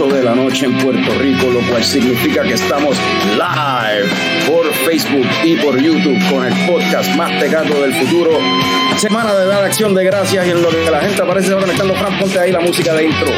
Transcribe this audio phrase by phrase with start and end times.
[0.00, 2.96] 8 de la noche en Puerto Rico, lo cual significa que estamos
[3.32, 4.08] live
[4.46, 8.30] por Facebook y por YouTube con el podcast más tecato del futuro.
[8.96, 12.18] Semana de dar acción de gracias y en lo que la gente aparece conectando, Fran,
[12.18, 13.28] ponte ahí la música de intro.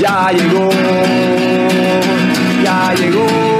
[0.00, 0.68] Ya llegó,
[2.64, 3.59] ya llegó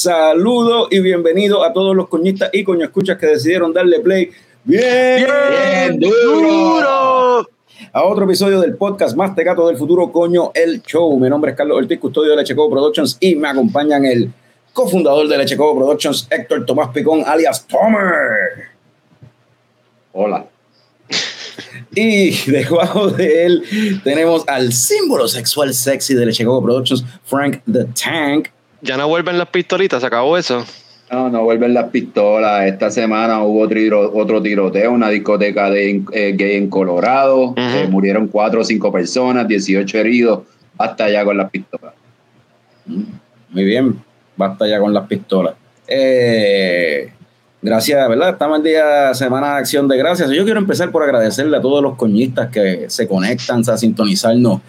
[0.00, 4.30] Saludo y bienvenido a todos los coñistas y coño escuchas que decidieron darle play
[4.64, 7.46] bien, Bien duro.
[7.92, 11.20] a otro episodio del podcast más tecato del futuro, coño, el show.
[11.20, 14.32] Mi nombre es Carlos Ortiz, custodio de Leche Coco Productions y me acompañan el
[14.72, 18.68] cofundador de Leche Coco Productions, Héctor Tomás Picón, alias Tomer.
[20.12, 20.46] Hola.
[21.94, 27.84] Y debajo de él tenemos al símbolo sexual sexy de Leche Coco Productions, Frank the
[27.84, 28.48] Tank.
[28.82, 30.64] Ya no vuelven las pistolitas, se acabó eso.
[31.10, 32.66] No, no vuelven las pistolas.
[32.66, 37.52] Esta semana hubo tiro- otro tiroteo, una discoteca de, eh, gay en Colorado.
[37.56, 40.40] Eh, murieron cuatro o cinco personas, 18 heridos.
[40.78, 41.94] Hasta ya con las pistolas.
[43.50, 44.00] Muy bien,
[44.36, 45.54] basta ya con las pistolas.
[45.88, 47.10] Eh,
[47.60, 48.30] gracias, ¿verdad?
[48.30, 50.30] Estamos en día Semana de Acción de Gracias.
[50.30, 54.60] Yo quiero empezar por agradecerle a todos los coñistas que se conectan a sintonizarnos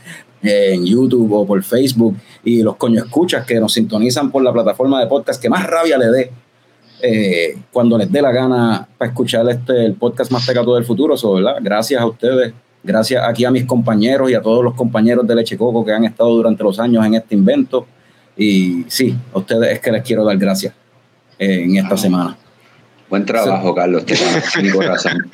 [0.44, 5.00] en YouTube o por Facebook y los coño escuchas que nos sintonizan por la plataforma
[5.00, 6.32] de podcast que más rabia le dé
[7.04, 11.18] eh, cuando les dé la gana para escuchar este el podcast más tecato del futuro.
[11.18, 11.58] So, ¿verdad?
[11.62, 12.54] Gracias a ustedes,
[12.84, 16.06] gracias aquí a mis compañeros y a todos los compañeros de Leche Coco que han
[16.06, 17.88] estado durante los años en este invento.
[18.38, 20.74] Y sí, a ustedes es que les quiero dar gracias
[21.40, 22.38] eh, en esta semana.
[23.12, 24.06] Buen trabajo, Carlos.
[24.06, 24.16] Te
[24.64, 25.14] mi corazón.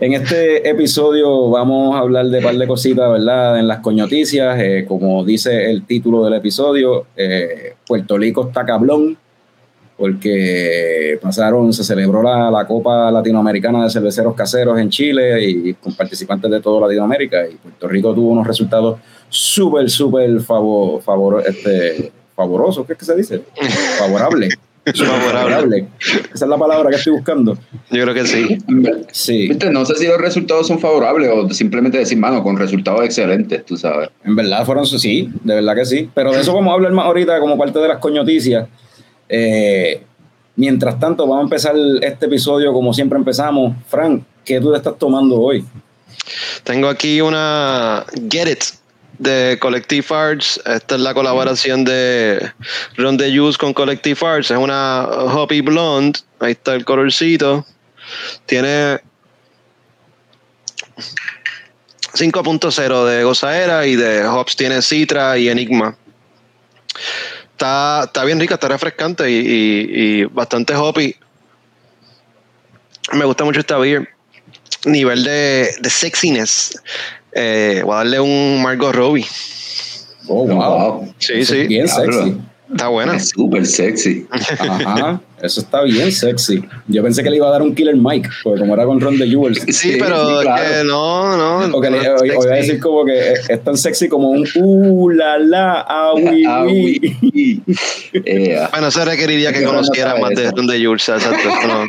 [0.00, 3.58] En este episodio vamos a hablar de un par de cositas, ¿verdad?
[3.58, 9.18] En las coñoticias, eh, como dice el título del episodio, eh, Puerto Rico está cablón,
[9.96, 15.94] porque pasaron, se celebró la, la Copa Latinoamericana de Cerveceros Caseros en Chile y con
[15.94, 22.12] participantes de toda Latinoamérica, y Puerto Rico tuvo unos resultados súper, súper favor, favor, este,
[22.36, 23.42] favorosos, ¿qué es que se dice?
[23.98, 24.50] Favorable.
[24.94, 25.88] Favorable.
[26.00, 27.56] Esa es la palabra que estoy buscando.
[27.90, 28.58] Yo creo que sí.
[29.12, 29.48] Sí.
[29.48, 33.64] Viste, No sé si los resultados son favorables o simplemente decir, mano, con resultados excelentes,
[33.64, 34.10] tú sabes.
[34.24, 36.10] En verdad fueron, sí, de verdad que sí.
[36.14, 38.68] Pero de eso vamos a hablar más ahorita como parte de las coñoticias.
[39.28, 40.02] Eh,
[40.56, 43.76] mientras tanto, vamos a empezar este episodio como siempre empezamos.
[43.88, 45.64] Frank, ¿qué tú te estás tomando hoy?
[46.64, 48.64] Tengo aquí una Get It
[49.18, 50.60] de Collective Arts.
[50.64, 52.52] Esta es la colaboración de
[52.96, 54.50] Ron de Juice con Collective Arts.
[54.50, 56.20] Es una Hoppy Blonde.
[56.40, 57.66] Ahí está el colorcito.
[58.46, 59.00] Tiene
[62.14, 65.96] 5.0 de gozaera y de hops tiene Citra y Enigma.
[67.52, 71.14] Está, está bien rica, está refrescante y, y- y bastante hoppy.
[73.12, 74.08] Me gusta mucho esta beer.
[74.84, 76.80] Nivel de, de sexiness.
[77.40, 79.24] Eh, voy a darle un Margot Robbie.
[80.26, 81.12] Oh, wow.
[81.18, 81.60] Sí, Eso sí.
[81.60, 82.36] es Bien sexy.
[82.70, 83.16] Está buena.
[83.16, 84.26] Es súper sexy.
[84.30, 85.20] Ajá.
[85.42, 86.62] Eso está bien sexy.
[86.88, 89.18] Yo pensé que le iba a dar un killer Mike, porque como era con Ron
[89.18, 89.60] de Jewels.
[89.68, 90.62] Sí, Sí, pero claro.
[90.62, 91.70] que no, no.
[91.72, 94.44] Porque le, no es voy a decir como que es, es tan sexy como un
[94.56, 97.62] uh, la, la, ah, oui, Ah, oui.
[98.12, 100.50] Eh, Bueno, eso requeriría que Yo no conociera sabe más de.
[100.50, 101.48] Ron de Jules, exacto.
[101.68, 101.86] no.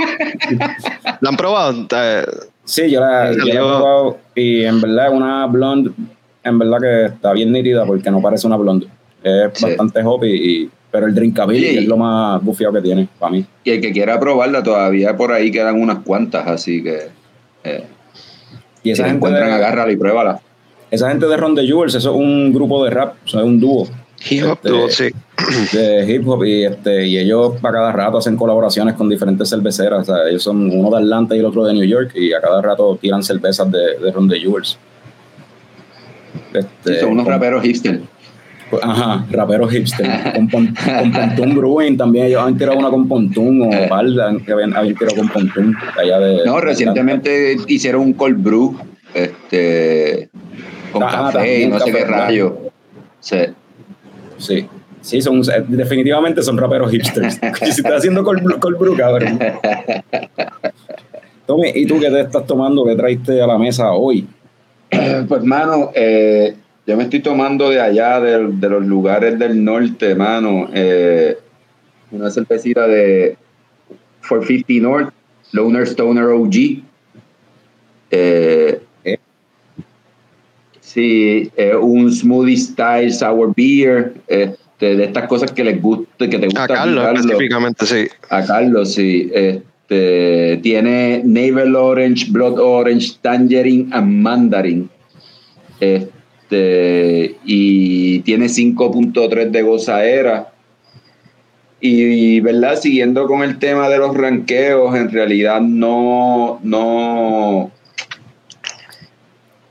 [1.21, 1.87] ¿La han probado?
[2.69, 5.91] Sí, yo la, yo la he probado y en verdad es una blonde,
[6.43, 8.85] en verdad que está bien nítida porque no parece una blonde.
[9.23, 9.65] Es Sí.
[9.65, 11.77] bastante hoppy, y, pero el drinkability Sí.
[11.79, 13.45] es lo más bufiado que tiene para mí.
[13.63, 17.07] Y el que quiera probarla, todavía por ahí quedan unas cuantas, así que
[17.63, 17.83] eh,
[18.83, 20.39] Y esa gente, encuentran, de, agárrala y pruébala.
[20.91, 23.45] esa gente de Ron de Jewels, eso es un grupo de rap, o sea, es
[23.47, 23.87] un dúo
[24.29, 25.11] hip hop, Este,
[25.71, 25.77] sí.
[25.77, 30.07] de hip hop y, este, y ellos a cada rato hacen colaboraciones con diferentes cerveceras.
[30.09, 32.41] O sea, ellos son uno de Atlanta y el otro de New York y a
[32.41, 34.77] cada rato tiran cervezas de, de Ron de Jewels.
[36.53, 38.01] Este, Sí, son unos con- raperos hipster.
[38.69, 40.05] Pues, ajá, raperos hipster.
[40.33, 42.27] con, Pontún Brewing también.
[42.27, 45.75] Ellos han tirado una con Pontún o Balda, que habían, tirado con Pontún.
[45.99, 48.77] Allá de, no, recientemente hicieron un cold brew
[49.13, 50.29] este,
[50.91, 52.57] con café y no sé qué rayo.
[53.19, 53.37] Sí.
[54.39, 54.67] Sí.
[55.01, 57.39] Sí, son, definitivamente son raperos hipsters.
[57.61, 59.39] si estás haciendo cold, cold brew, cabrón.
[61.45, 62.83] Tommy, ¿y tú qué te estás tomando?
[62.85, 64.27] ¿Qué traiste a la mesa hoy?
[64.89, 66.55] Pues, mano, eh,
[66.85, 70.69] yo me estoy tomando de allá, de, los lugares del norte, mano.
[70.73, 71.37] Eh,
[72.11, 73.37] una cervecita de
[74.27, 75.13] 450 North,
[75.51, 76.83] Loner Stoner OG.
[78.11, 78.81] Eh,
[80.93, 81.51] sí,
[81.81, 84.13] un smoothie style sour beer.
[84.27, 86.63] Este, de estas cosas que les guste, que te gusta.
[86.63, 88.07] A Carlos, específicamente, sí.
[88.29, 89.29] A Carlos, sí.
[89.33, 94.89] Este, tiene Navel Orange, Blood Orange, Tangerine and Mandarin.
[95.79, 96.19] Este,
[96.49, 100.51] este, y tiene 5.3 de gozadera.
[101.79, 102.75] Y, ¿verdad?
[102.77, 107.71] Siguiendo con el tema de los ranqueos, en realidad no, no,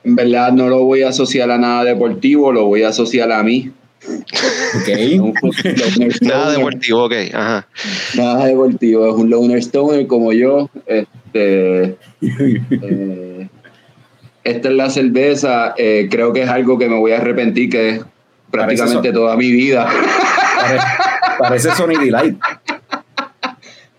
[0.08, 3.42] en verdad no lo voy a asociar a nada deportivo, lo voy a asociar a
[3.42, 3.70] mí.
[6.22, 7.12] nada deportivo, ok.
[8.14, 10.70] Nada deportivo, es un loner stoner como yo.
[10.86, 13.48] Este, eh,
[14.44, 17.90] esta es la cerveza, eh, creo que es algo que me voy a arrepentir, que
[17.90, 18.00] es
[18.50, 19.90] prácticamente toda mi vida.
[21.38, 22.38] Parece, Sony Delight.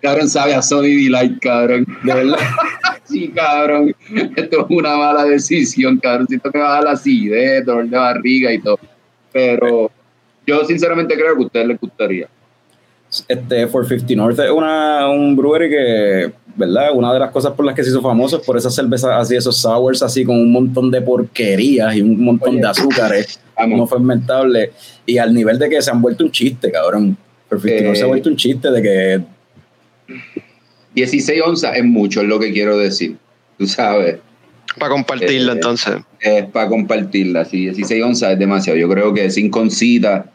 [0.02, 1.86] Cabrón, sabe a Sony Delight, cabrón.
[2.04, 2.40] De verdad.
[3.10, 3.96] Sí, cabrón.
[4.36, 6.28] Esto es una mala decisión, cabrón.
[6.28, 8.80] Siento que va a dar la acidez, dolor de barriga y todo.
[9.32, 9.92] Pero
[10.46, 12.28] yo sinceramente creo que a ustedes les gustaría.
[13.28, 16.90] Este 450 North es una, un brewery que ¿verdad?
[16.94, 19.36] Una de las cosas por las que se hizo famoso es por esas cervezas así,
[19.36, 24.72] esos sours así con un montón de porquerías y un montón de azúcares no fermentables
[25.06, 27.18] y al nivel de que se han vuelto un chiste, cabrón.
[27.48, 29.22] Perfecto, se ha eh, vuelto un chiste de que
[30.96, 33.18] 16 onzas es mucho, es lo que quiero decir.
[33.58, 34.18] Tú sabes.
[34.78, 35.96] Para compartirla, eh, entonces.
[36.20, 37.66] Es para compartirla, sí.
[37.66, 38.78] 16 onzas es demasiado.
[38.78, 40.32] Yo creo que sin concita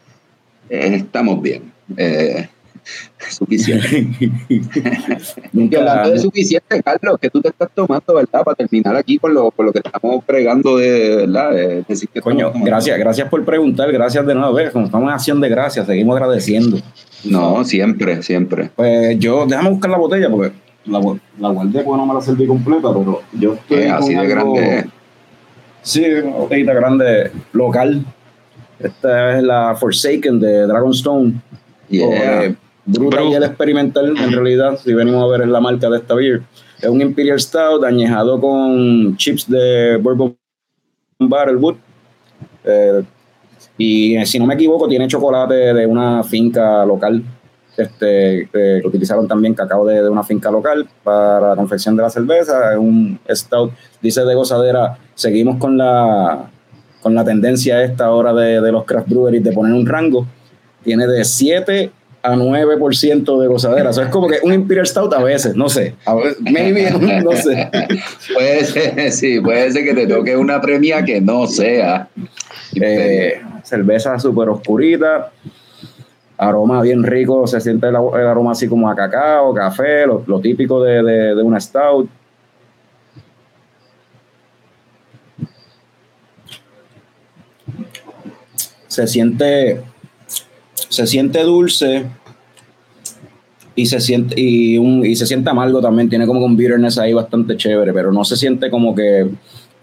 [0.69, 1.71] eh, estamos bien.
[1.97, 2.47] Eh,
[3.29, 4.19] suficiente.
[5.53, 8.43] y hablando de suficiente, Carlos, que tú te estás tomando, ¿verdad?
[8.43, 11.51] Para terminar aquí con lo, con lo que estamos pregando de, ¿verdad?
[11.87, 14.57] decir que Coño, gracias, gracias por preguntar, gracias de nuevo.
[14.71, 16.79] Como estamos en acción de gracias, seguimos agradeciendo.
[17.23, 18.69] No, siempre, siempre.
[18.75, 20.53] Pues yo, déjame buscar la botella porque
[20.85, 20.99] la,
[21.39, 23.83] la guardé porque no me la serví completa, pero yo estoy.
[23.83, 24.85] así de grande.
[25.81, 28.05] Sí, una botellita grande local.
[28.79, 31.33] Esta es la Forsaken de Dragonstone.
[31.89, 32.55] Yeah.
[32.85, 36.13] Bruta y el experimental, en realidad, si venimos a ver es la marca de esta
[36.13, 36.43] beer.
[36.79, 40.37] Es un Imperial Stout añejado con chips de Bourbon
[41.19, 41.75] Barrelwood.
[42.63, 43.03] Eh,
[43.77, 47.23] y si no me equivoco, tiene chocolate de una finca local.
[47.75, 52.73] Este, que utilizaron también cacao de, una finca local para la confección de la cerveza.
[52.73, 53.71] Es un stout,
[54.01, 54.97] dice de gozadera.
[55.15, 56.49] Seguimos con la,
[57.01, 60.27] con la tendencia esta ahora de, de los craft breweries de poner un rango.
[60.83, 61.91] Tiene de 7
[62.25, 63.91] a 9% de gozadera.
[63.91, 65.95] Eso es como que un Imperial Stout a veces, no sé.
[66.39, 66.89] maybe,
[67.23, 67.69] no sé.
[68.33, 72.09] puede ser, sí, puede ser que te toque una premia que no sea.
[72.73, 75.31] Eh, cerveza súper oscurita,
[76.37, 81.03] aroma bien rico, se siente el, aroma así como a cacao, café, lo, típico de,
[81.03, 82.09] de, de una Stout.
[88.87, 89.83] Se siente
[90.95, 92.05] se siente dulce
[93.75, 97.13] y se siente y, un, y se siente amargo también, tiene como un bitterness ahí
[97.13, 99.29] bastante chévere, pero no se siente como que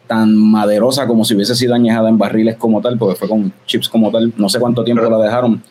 [0.06, 3.88] tan maderosa como si hubiese sido añejada en barriles como tal, porque fue con chips
[3.88, 5.62] como tal, no sé cuánto tiempo la dejaron,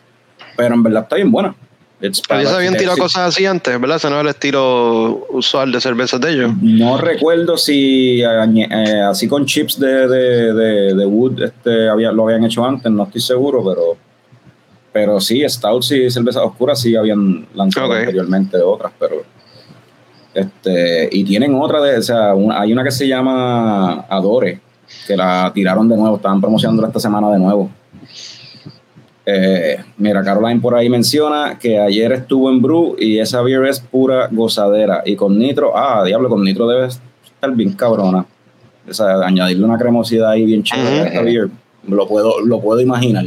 [0.55, 1.55] pero en verdad está bien buena.
[2.01, 3.97] Ya habían tirado cosas así antes, ¿verdad?
[3.97, 6.51] Ese no es el estilo usual de cervezas de ellos.
[6.59, 12.43] No recuerdo si eh, así con chips de, de, de, wood este, había, lo habían
[12.43, 13.97] hecho antes, no estoy seguro, pero
[14.91, 19.23] pero sí, Stouts y cervezas oscuras sí habían lanzado anteriormente otras, pero.
[20.33, 24.61] Este, y tienen otra de, o sea, hay una que se llama Adore,
[25.05, 27.69] que la tiraron de nuevo, estaban promocionando esta semana de nuevo.
[29.25, 33.79] Eh, mira, Caroline por ahí menciona que ayer estuvo en Brew y esa beer es
[33.79, 35.03] pura gozadera.
[35.05, 38.25] Y con nitro, ah, diablo, con nitro debe estar bien cabrona.
[38.89, 41.49] O sea, añadirle una cremosidad ahí bien chévere a esta beer,
[41.87, 43.25] lo puedo, lo puedo imaginar.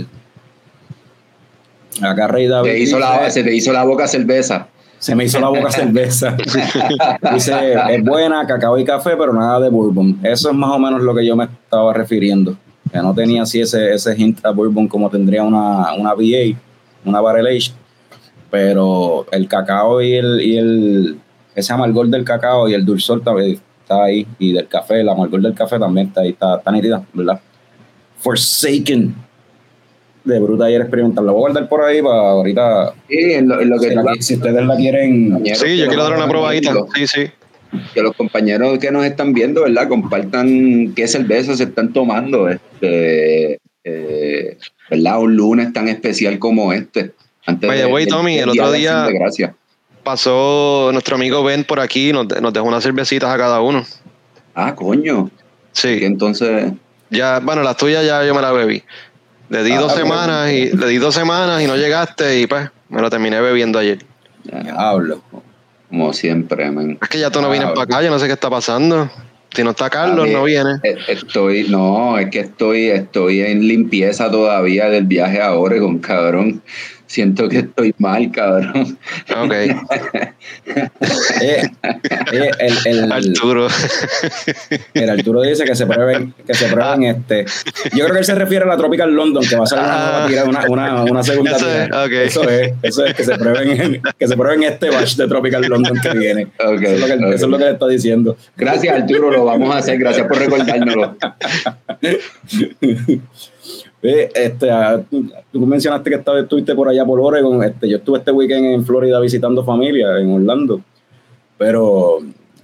[2.02, 2.70] Acá Rey David.
[3.28, 4.68] se te hizo la boca cerveza.
[4.98, 6.36] Se me hizo la boca cerveza.
[7.34, 10.18] dice, es buena, cacao y café, pero nada de bourbon.
[10.22, 12.56] Eso es más o menos lo que yo me estaba refiriendo.
[12.90, 16.56] que no tenía así ese, ese hint a bourbon como tendría una, una VA,
[17.04, 17.72] una barrel age,
[18.50, 21.18] pero el cacao y el, y el
[21.54, 25.54] ese amargor del cacao y el dulzor está ahí, y del café, el amargor del
[25.54, 27.40] café también está ahí, está, está nítida, ¿verdad?
[28.18, 29.14] Forsaken
[30.24, 31.26] de Bruta ayer experimental.
[31.26, 32.94] La voy a guardar por ahí para ahorita.
[33.08, 35.42] Sí, en lo, que si, ustedes la quieren.
[35.54, 36.74] Sí, yo quiero dar una probadita.
[36.94, 37.30] Sí, sí.
[37.92, 39.88] Que los compañeros que nos están viendo, ¿verdad?
[39.88, 42.48] Compartan qué cerveza se están tomando.
[42.48, 44.56] Este, eh,
[44.90, 45.20] ¿verdad?
[45.20, 47.12] Un lunes tan especial como este.
[47.46, 49.08] Antes Vaya, güey, Tommy, el otro día
[50.02, 53.84] pasó nuestro amigo Ben por aquí y nos, nos dejó unas cervecitas a cada uno.
[54.54, 55.30] Ah, coño.
[55.72, 55.98] Sí.
[56.02, 56.72] entonces.
[57.10, 58.82] Ya, bueno, las tuyas ya yo me la bebí.
[59.48, 62.70] Le di ah, dos semanas y le di dos semanas y no llegaste y pues
[62.88, 63.98] me lo terminé bebiendo ayer.
[64.76, 65.22] Hablo,
[65.88, 66.98] como siempre, man.
[67.00, 69.10] Es que ya tú no vienes para acá, yo no sé qué está pasando.
[69.54, 70.80] Si no está Carlos, no viene.
[70.82, 76.60] Eh, estoy, no, es que estoy, estoy en limpieza todavía del viaje a Oregon, cabrón
[77.14, 78.98] siento que estoy mal, cabrón.
[79.30, 79.54] Ok.
[81.40, 81.62] Eh,
[82.32, 83.66] eh, el, el, Arturo.
[84.92, 87.10] El Arturo dice que se prueben, que se prueben ah.
[87.10, 87.44] este.
[87.96, 90.24] Yo creo que él se refiere a la Tropical London, que va a ser una,
[90.24, 90.28] ah.
[90.68, 94.62] una, una, segunda eso es, eso es, eso es, que se prueben, que se prueben
[94.64, 96.48] este batch de Tropical London que viene.
[96.58, 98.36] Okay, eso, es lo que, eso es lo que le está diciendo.
[98.56, 99.98] Gracias, Arturo, lo vamos a hacer.
[99.98, 101.16] Gracias por recordárnoslo.
[104.04, 104.68] este,
[105.50, 107.62] tú mencionaste que estuviste por allá por Oregon.
[107.62, 110.80] Este, yo estuve este weekend en Florida visitando familia en Orlando.
[111.56, 112.18] Pero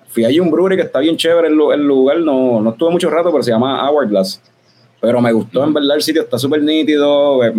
[0.09, 2.21] fui allí a un brewery que está bien chévere el, el lugar.
[2.21, 4.43] No, no estuve mucho rato, pero se llama Hourglass.
[5.01, 7.43] Pero me gustó, en verdad, el sitio está súper nítido.
[7.43, 7.55] Eh,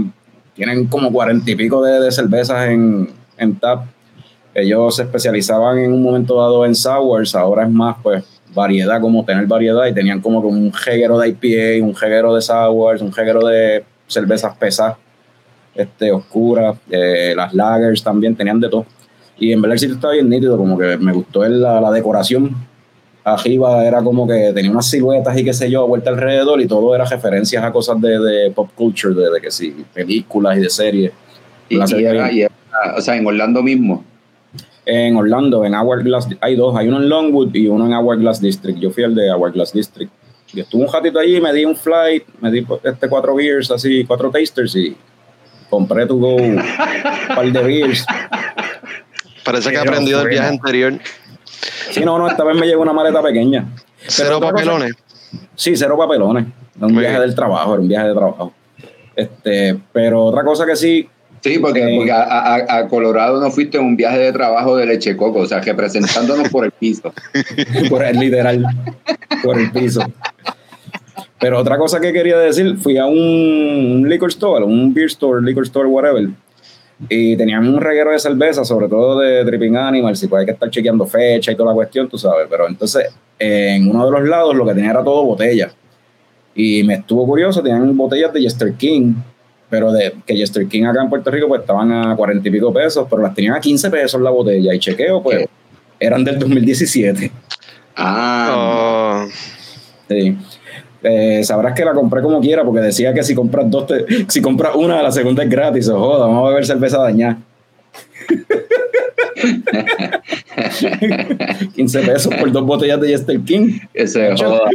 [0.53, 3.85] tienen como cuarenta y pico de, de cervezas en, en tap.
[4.53, 9.23] Ellos se especializaban en un momento dado en sours, ahora es más, pues, variedad, como
[9.25, 13.45] tener variedad, y tenían como un jeguero de IPA, un jeguero de sours, un jeguero
[13.47, 14.97] de cervezas pesadas,
[15.73, 18.85] este, oscuras, eh, las lagers también, tenían de todo.
[19.37, 22.55] Y en verdad el sitio estaba bien nítido, como que me gustó la, la decoración.
[23.23, 26.93] Arriba era como que tenía unas siluetas y qué sé yo, vuelta alrededor, y todo
[26.93, 31.11] era referencias a cosas de, de pop culture, de, que sí, películas y de series.
[31.69, 34.03] Y, o sea, en Orlando mismo
[34.85, 38.79] en Orlando, en Hourglass, hay dos, hay uno en Longwood y uno en Hourglass District.
[38.79, 40.11] Yo fui al de Hourglass District.
[40.53, 44.03] Y estuve un ratito allí, me di un flight, me di este cuatro beers, así,
[44.03, 44.95] cuatro tasters y
[45.69, 46.61] compré tu go un
[47.33, 48.05] par de beers.
[49.45, 50.93] Parece que he aprendido del viaje anterior.
[51.91, 53.65] Sí, no, no, esta vez me llegó una maleta pequeña.
[54.07, 54.93] ¿Cero papelones?
[55.55, 56.47] sí, cero papelones.
[56.79, 58.53] un viaje del trabajo, era un viaje de trabajo.
[59.15, 61.07] Este, pero otra cosa que sí,
[61.41, 65.45] Sí, porque, a, Colorado no fuiste en un viaje de trabajo de leche coco, o
[65.45, 67.11] sea, representándonos por el piso.
[67.89, 68.63] por el literal,
[69.43, 70.01] por el piso.
[71.39, 75.63] Pero otra cosa que quería decir, fui a un, liquor store, un beer store, liquor
[75.63, 76.29] store, whatever,
[77.09, 80.51] y tenían un reguero de cerveza, sobre todo de Tripping Animals, y pues hay que
[80.51, 82.45] estar chequeando fecha y toda la cuestión, tú sabes.
[82.47, 85.71] Pero entonces, en uno de los lados lo que tenía era todo botella.
[86.53, 89.13] Y me estuvo curioso, tenían botellas de Jester King,
[89.71, 92.73] pero de que Jester King acá en Puerto Rico pues estaban a cuarenta y pico
[92.73, 95.47] pesos, pero las tenían a 15 pesos la botella y chequeo pues
[95.97, 97.31] eran del 2017.
[97.95, 99.25] Ah.
[100.09, 100.37] Sí.
[101.03, 103.85] Eh, sabrás que la compré como quiera porque decía que si compras dos,
[104.27, 105.87] si compras una, la segunda es gratis.
[105.87, 107.37] O joda, vamos a beber cerveza dañada.
[111.75, 113.79] 15 pesos por dos botellas de Jester King.
[113.93, 114.69] Que se joda.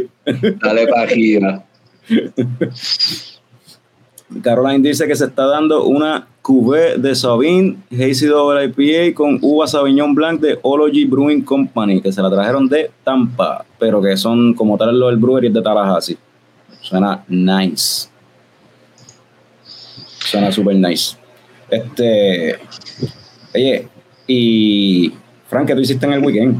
[0.59, 1.63] Dale página.
[4.41, 9.67] Caroline dice que se está dando una cuvée de Sauvignon Hazy Double IPA con uva
[9.67, 14.53] Sauvignon Blanc de Ology Brewing Company, que se la trajeron de Tampa, pero que son
[14.53, 16.17] como tal los del brewery de Tallahassee.
[16.81, 18.09] Suena nice.
[20.19, 21.17] Suena super nice.
[21.69, 22.59] Este.
[23.53, 23.87] Oye,
[24.27, 25.13] y.
[25.49, 26.59] Frank, ¿qué tú hiciste en el weekend?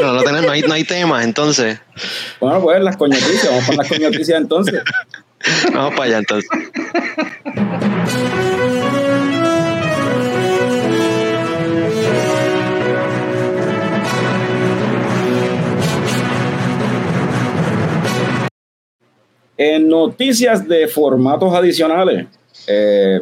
[0.00, 1.80] no, no, tenés, no, hay, no hay temas, entonces.
[2.40, 4.82] Bueno, pues las coñoticias, vamos con las coñoticias entonces.
[5.72, 6.50] Vamos para allá entonces.
[19.56, 22.26] En noticias de formatos adicionales,
[22.68, 23.20] eh,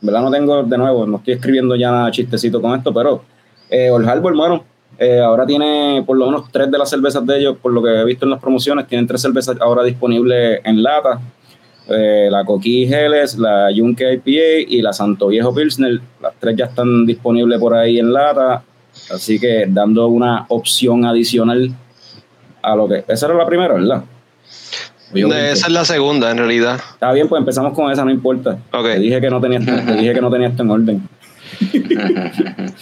[0.00, 0.22] ¿verdad?
[0.22, 3.24] No tengo, de nuevo, no estoy escribiendo ya nada chistecito con esto, pero
[3.68, 4.64] eh, Oljalbo, hermano,
[4.98, 7.88] eh, ahora tiene por lo menos tres de las cervezas de ellos, por lo que
[7.88, 11.20] he visto en las promociones, tienen tres cervezas ahora disponibles en lata.
[11.88, 16.00] Eh, la Coquí Geles, la Yunque IPA y la Santo Viejo Pilsner.
[16.20, 18.62] Las tres ya están disponibles por ahí en lata,
[19.10, 21.72] así que dando una opción adicional
[22.62, 23.04] a lo que.
[23.08, 24.04] Esa era la primera, ¿verdad?
[25.14, 26.80] esa es la segunda, en realidad.
[26.92, 28.58] Está bien, pues empezamos con esa, no importa.
[28.70, 31.08] Te dije que no tenía, te dije que no tenía esto en orden.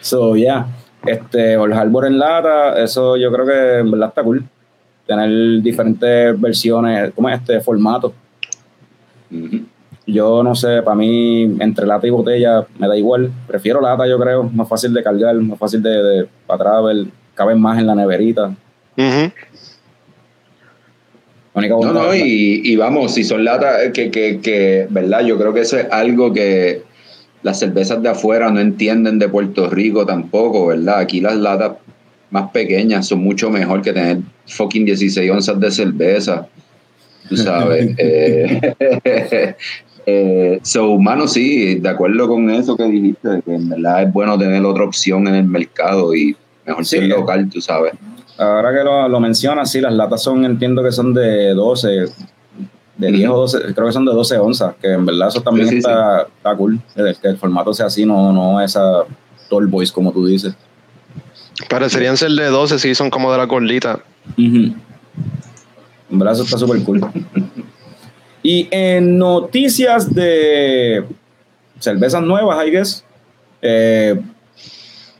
[0.00, 0.42] so, ya.
[0.42, 0.66] Yeah.
[1.06, 4.44] Este, el Harbor en lata, eso yo creo que en verdad está cool.
[5.06, 8.12] Tener diferentes versiones, como este formato.
[10.06, 13.30] Yo no sé, para mí, entre lata y botella me da igual.
[13.46, 14.44] Prefiero lata, yo creo.
[14.44, 18.54] Más fácil de cargar, más fácil de, de para travel, cabe más en la neverita.
[21.54, 25.24] No, no, y, y, vamos, si son latas que, que, que, ¿verdad?
[25.24, 26.82] Yo creo que eso es algo que
[27.42, 30.98] las cervezas de afuera no entienden de Puerto Rico tampoco, ¿verdad?
[31.00, 31.72] Aquí las latas
[32.30, 36.46] más pequeñas son mucho mejor que tener fucking 16 onzas de cerveza,
[37.28, 37.94] tú sabes.
[37.98, 38.74] eh,
[40.06, 44.38] eh, so, humano, sí, de acuerdo con eso que dijiste, que en verdad es bueno
[44.38, 47.92] tener otra opción en el mercado y mejor ser local, tú sabes.
[48.38, 52.06] Ahora que lo, lo mencionas, sí, las latas son, entiendo que son de 12,
[52.98, 55.76] de 10 o 12, creo que son de 12 onzas, que en verdad eso también
[55.76, 59.04] está, cool, que el formato sea así, no, no esa
[59.48, 60.54] tall boys como tú dices.
[61.68, 64.00] Parecerían ser de 12, sí, son como de la colita.
[66.10, 67.00] En verdad eso está súper cool.
[68.42, 71.04] y en noticias de
[71.78, 73.04] cervezas nuevas, I guess,
[73.62, 74.20] eh,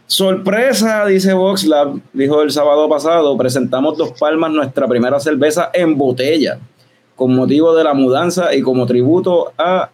[0.07, 6.59] Sorpresa, dice VoxLab, dijo el sábado pasado, presentamos Dos Palmas, nuestra primera cerveza en botella
[7.15, 9.91] con motivo de la mudanza y como tributo a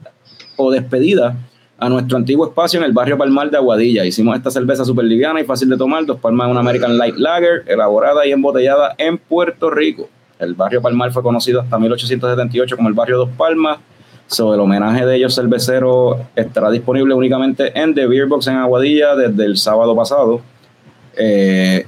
[0.56, 1.36] o despedida
[1.78, 4.04] a nuestro antiguo espacio en el barrio Palmar de Aguadilla.
[4.04, 7.64] Hicimos esta cerveza súper liviana y fácil de tomar, Dos Palmas una American Light Lager,
[7.66, 10.08] elaborada y embotellada en Puerto Rico.
[10.38, 13.79] El barrio Palmar fue conocido hasta 1878 como el barrio Dos Palmas.
[14.26, 19.14] Sobre el homenaje de ellos cervecero estará disponible únicamente en The Beer Box en Aguadilla
[19.14, 20.41] desde el sábado pasado.
[21.17, 21.87] Eh,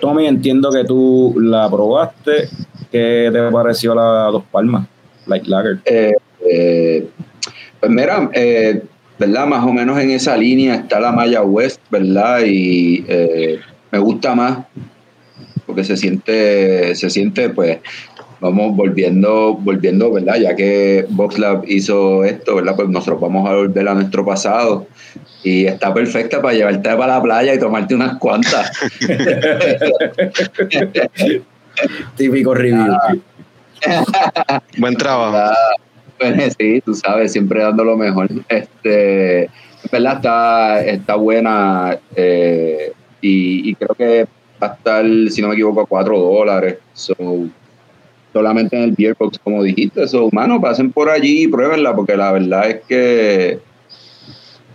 [0.00, 2.48] Tommy, entiendo que tú la probaste.
[2.92, 4.86] ¿Qué te pareció la Dos Palmas,
[5.26, 5.78] Light Lager?
[5.84, 6.12] Eh,
[6.48, 7.08] eh,
[7.80, 8.30] pues mira,
[9.18, 9.46] ¿verdad?
[9.46, 12.40] Más o menos en esa línea está la Maya West, ¿verdad?
[12.46, 13.04] Y
[13.90, 14.58] me gusta más
[15.66, 17.78] porque se siente, se siente pues
[18.40, 20.36] vamos volviendo, volviendo, ¿verdad?
[20.36, 22.76] Ya que VoxLab hizo esto, ¿verdad?
[22.76, 24.86] Pues nosotros vamos a volver a nuestro pasado
[25.42, 28.70] y está perfecta para llevarte para la playa y tomarte unas cuantas.
[32.16, 32.96] Típico review.
[34.78, 35.54] Buen trabajo.
[36.18, 38.28] Pues, sí, tú sabes, siempre dando lo mejor.
[38.48, 39.50] Este,
[39.90, 40.16] ¿verdad?
[40.16, 44.26] Está, está buena eh, y, creo que
[44.62, 46.78] va a estar, si no me equivoco, a 4 dólares.
[48.32, 50.08] solamente en el Beer Box, como dijiste.
[50.08, 53.60] So, humanos, pasen por allí y pruébenla, porque la verdad es que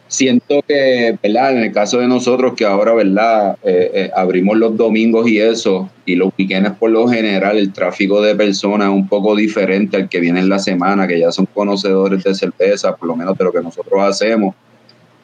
[0.09, 1.53] siento que, ¿verdad?
[1.53, 3.57] En el caso de nosotros, que ahora, ¿verdad?
[3.63, 8.21] Eh, eh, abrimos los domingos y eso, y los weekends por lo general, el tráfico
[8.21, 11.45] de personas es un poco diferente al que viene en la semana, que ya son
[11.45, 14.55] conocedores de cerveza, por lo menos de lo que nosotros hacemos.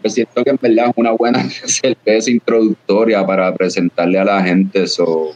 [0.06, 4.84] Pues siento que en verdad es una buena cerveza introductoria para presentarle a la gente
[4.84, 5.32] eso.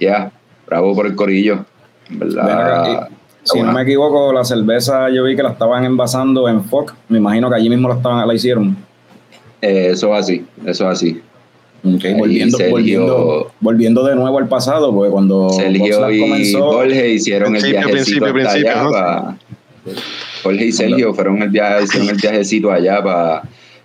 [0.00, 0.32] Ya,
[0.66, 1.66] bravo por el corillo.
[2.08, 3.10] En verdad.
[3.42, 6.94] Si no me equivoco, la cerveza yo vi que la estaban envasando en Fox.
[7.10, 8.78] Me imagino que allí mismo la, estaban, la hicieron.
[9.60, 11.20] Eh, eso es así, eso es así.
[11.82, 17.62] volviendo, volviendo, volviendo, de nuevo al pasado, porque cuando Sergio y comenzó, Jorge hicieron el
[17.62, 19.36] viajecito allá para,
[20.44, 23.42] Jorge y Sergio fueron el viaje, hicieron el viajecito allá para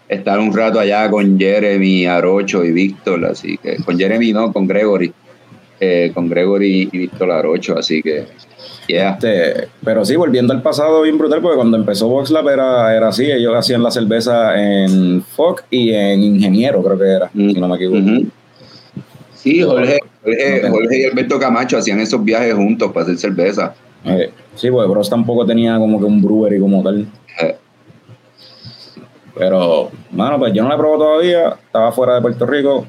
[0.07, 4.67] estar un rato allá con Jeremy, Arocho y Víctor, así que con Jeremy no, con
[4.67, 5.11] Gregory,
[5.79, 8.25] eh, con Gregory y Víctor Arocho, así que
[8.87, 13.31] este, pero sí, volviendo al pasado bien brutal, porque cuando empezó VoxLab era, era así,
[13.31, 17.75] ellos hacían la cerveza en Fox y en Ingeniero, creo que era, si no me
[17.75, 18.27] equivoco.
[19.35, 23.73] Sí, Jorge, Jorge, y Alberto Camacho hacían esos viajes juntos para hacer cerveza.
[24.05, 27.07] Eh, sí, pues Bros tampoco tenía como que un brewery como tal.
[27.41, 27.57] Eh.
[29.35, 32.85] Pero, bueno, pues yo no la he probado todavía, estaba fuera de Puerto Rico.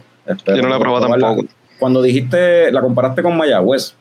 [0.46, 1.44] Yo no la he probado tampoco.
[1.78, 3.94] Cuando dijiste, la comparaste con Mayagüez,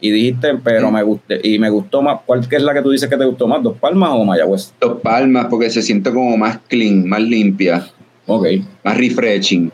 [0.00, 3.08] y dijiste, pero me gusté, y me gustó más, ¿cuál es la que tú dices
[3.08, 3.62] que te gustó más?
[3.62, 4.74] ¿Dos Palmas o Mayagüez?
[4.80, 7.86] Dos Palmas, porque se siente como más clean, más limpia.
[8.26, 8.46] Ok.
[8.84, 9.72] Más refreshing.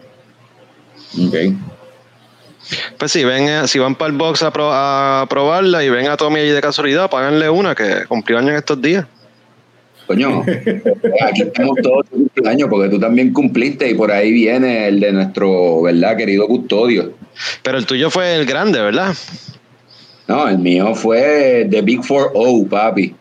[1.26, 1.35] Ok.
[2.98, 6.40] Pues sí, ven, eh, si van para el box a, probarla y ven a Tommy
[6.40, 9.07] allí de casualidad, páganle una que cumplió años estos días.
[10.07, 10.42] Coño,
[11.29, 15.83] aquí estamos todos cumpleaños porque tú también cumpliste y por ahí viene el de nuestro,
[15.83, 16.16] ¿verdad?
[16.16, 17.12] Querido custodio.
[17.62, 19.14] Pero el tuyo fue el grande, ¿verdad?
[20.29, 23.14] No, el mío fue The Big 4-0, papi.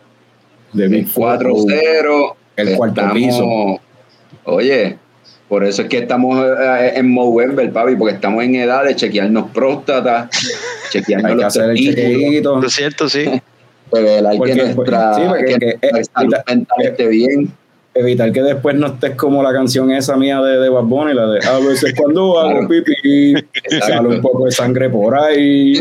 [0.74, 2.34] The Big 4-0.
[2.56, 3.80] El cuarto piso.
[4.44, 4.98] Oye,
[5.52, 9.50] Por eso es que estamos eh, en Movember, papi, porque estamos en edad de chequearnos
[9.50, 10.30] próstata,
[10.90, 12.64] chequearnos los hacer el.
[12.64, 13.26] Es cierto, sí.
[13.90, 17.52] Pues hay que nuestra, sí, que, que, que, salud mental esté bien
[17.92, 21.26] evitar que después no estés como la canción esa mía de, de Bad Bunny, la
[21.26, 23.34] de a veces cuando hago pipí,
[23.80, 25.74] sale un poco de sangre por ahí,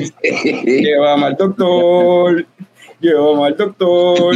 [0.65, 2.45] llévame al doctor,
[2.99, 4.35] llévame al doctor.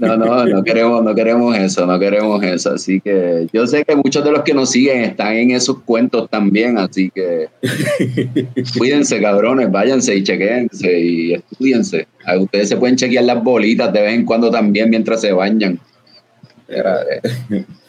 [0.00, 2.72] No, no, no queremos, no queremos eso, no queremos eso.
[2.72, 6.30] Así que yo sé que muchos de los que nos siguen están en esos cuentos
[6.30, 7.48] también, así que
[8.78, 12.08] cuídense, cabrones, váyanse y chequense y estudiense.
[12.38, 15.78] Ustedes se pueden chequear las bolitas de vez en cuando también mientras se bañan.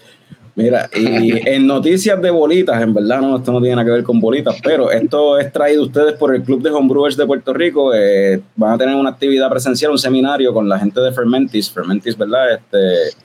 [0.56, 4.04] Mira, y en noticias de bolitas, en verdad no, esto no tiene nada que ver
[4.04, 7.94] con bolitas, pero esto es traído ustedes por el Club de Homebrewers de Puerto Rico.
[7.94, 11.72] Eh, van a tener una actividad presencial, un seminario con la gente de Fermentis.
[11.72, 12.54] Fermentis, ¿verdad?
[12.54, 13.16] Este,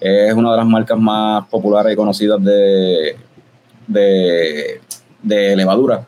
[0.00, 3.16] es una de las marcas más populares y conocidas de,
[3.86, 4.80] de,
[5.22, 6.06] de levadura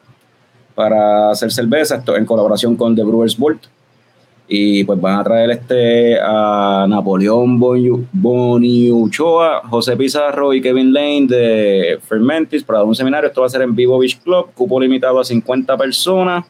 [0.74, 3.62] para hacer cerveza, esto en colaboración con The Brewers Vault
[4.48, 7.58] y pues van a traer este a Napoleón
[8.12, 13.28] Boniuchoa, José Pizarro y Kevin Lane de Fermentis para dar un seminario.
[13.28, 16.44] Esto va a ser en Vivo Beach Club, cupo limitado a 50 personas.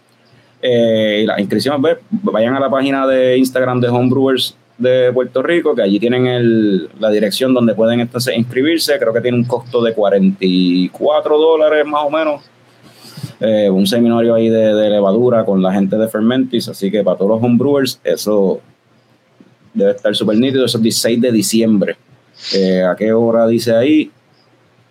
[0.61, 5.43] Eh, y las inscripciones, pues, vayan a la página de Instagram de Homebrewers de Puerto
[5.43, 8.99] Rico, que allí tienen el, la dirección donde pueden entonces inscribirse.
[8.99, 12.43] Creo que tiene un costo de 44 dólares más o menos
[13.41, 17.33] eh, un seminario ahí de, levadura con la gente de Fermentis, así que para todos
[17.33, 18.61] los homebrewers eso
[19.75, 21.97] debe estar súper nítido, eso es 16 de diciembre.
[22.55, 24.11] Eh, ¿A qué hora dice ahí?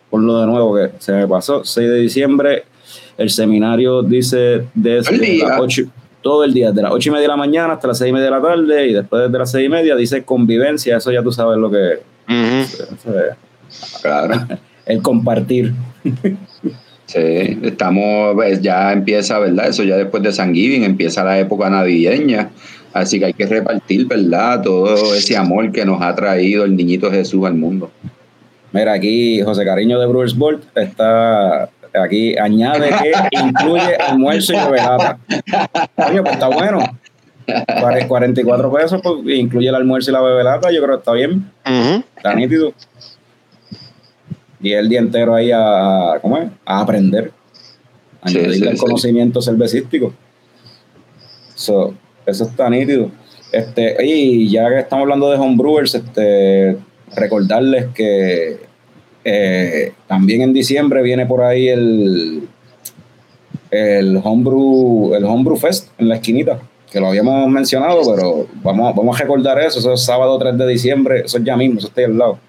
[0.10, 2.64] Ponlo de nuevo que se me pasó, 6 de diciembre,
[3.18, 5.84] el seminario dice desde las 8,
[6.22, 8.14] todo el día, de las 8 y media de la mañana hasta las 6 y
[8.14, 11.24] media de la tarde y después de las 6 y media dice convivencia, eso ya
[11.24, 12.00] tú sabes lo que
[14.02, 14.48] Claro.
[14.86, 15.74] el compartir.
[17.06, 19.68] Sí, estamos, pues, ya empieza, ¿verdad?
[19.68, 22.50] Eso ya después de San Giving empieza la época navideña,
[22.94, 24.63] así que hay que repartir, ¿verdad?
[24.63, 27.91] Todo ese amor que nos ha traído el niñito Jesús al mundo.
[28.72, 35.18] Mira, aquí José Cariño de Brewers Bolt está aquí, añade que incluye almuerzo y bebelata.
[35.96, 36.80] Coño, pues está bueno.
[38.08, 41.52] 44 pesos, pues incluye el almuerzo y la bebelata, yo creo que está bien.
[42.18, 42.74] Está nítido
[44.65, 46.49] y el día entero ahí a, ¿cómo es?
[46.65, 47.32] a aprender,
[48.19, 50.12] a añadirle el conocimiento cervecístico.
[51.56, 51.93] eso
[52.25, 53.12] está nítido.
[53.51, 56.78] Este, y ya que estamos hablando de homebrewers, este,
[57.15, 58.58] recordarles que
[59.23, 62.47] eh, también en diciembre viene por ahí el,
[63.69, 66.60] el homebrew, el homebrew fest en la esquinita,
[66.91, 70.67] que lo habíamos mencionado, pero vamos, vamos a recordar eso, eso es sábado 3 de
[70.67, 72.39] diciembre, eso es ya mismo, eso está ahí al lado.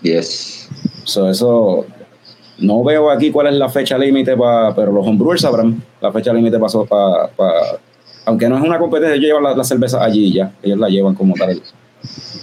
[0.00, 0.70] Yes
[1.16, 1.86] eso
[2.58, 6.32] no veo aquí cuál es la fecha límite para, pero los homebrewers sabrán la fecha
[6.32, 7.30] límite pasó para,
[8.24, 11.34] aunque no es una competencia, ellos llevan la, cerveza allí ya, ellos la llevan como
[11.34, 11.60] tal,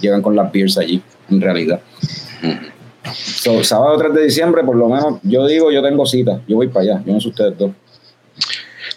[0.00, 1.80] llegan con las beers allí, en realidad.
[3.62, 6.82] sábado 3 de diciembre, por lo menos, yo digo, yo tengo cita, yo voy para
[6.82, 7.70] allá, yo no sé ustedes dos.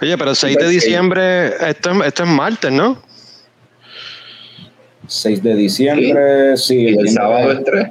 [0.02, 2.98] Oye, pero 6 de diciembre, esto, esto es martes, ¿no?
[5.08, 6.88] 6 de diciembre, sí.
[6.88, 7.88] el, sábado es 3.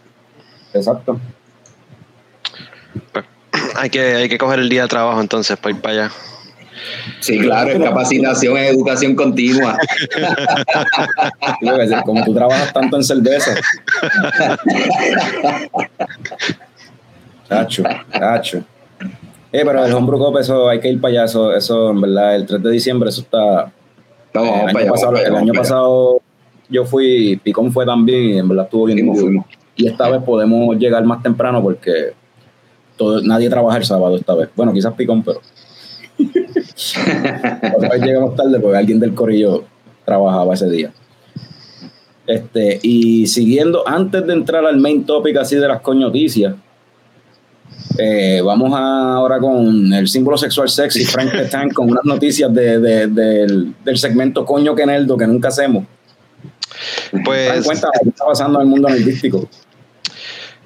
[0.75, 1.21] Exacto.
[3.81, 6.11] Hay que, hay que coger el día de trabajo entonces para ir para allá.
[7.21, 9.79] Sí, claro, es capacitación en educación continua.
[12.05, 13.55] Como tú trabajas tanto en cerveza.
[17.49, 18.59] Chacho, chacho.
[19.53, 21.25] Eh, pero el Homebrew Cup, eso hay que ir para allá.
[21.25, 23.73] Eso, eso, en verdad, el 3 de diciembre, eso está.
[24.35, 26.21] el año, pasado, el año pasado
[26.69, 29.45] yo fui, Picón fue también, y en verdad estuvo bien.
[29.75, 32.13] Y esta vez podemos llegar más temprano porque
[33.23, 34.49] nadie trabaja el sábado esta vez.
[34.55, 35.41] Bueno, quizás Picón, pero.
[37.77, 39.65] Otra vez llegamos tarde porque alguien del corillo
[40.05, 40.93] trabajaba ese día.
[42.27, 46.55] Este, y siguiendo, antes de entrar al main topic así de las coñoticias,
[47.99, 53.99] eh, vamos ahora con el símbolo sexual sexy, Frank Tank, con unas noticias del, del,
[53.99, 55.85] segmento Coño que Neldo que nunca hacemos.
[57.25, 57.65] Pues.
[57.65, 59.49] cuenta qué está pasando en el mundo analítico.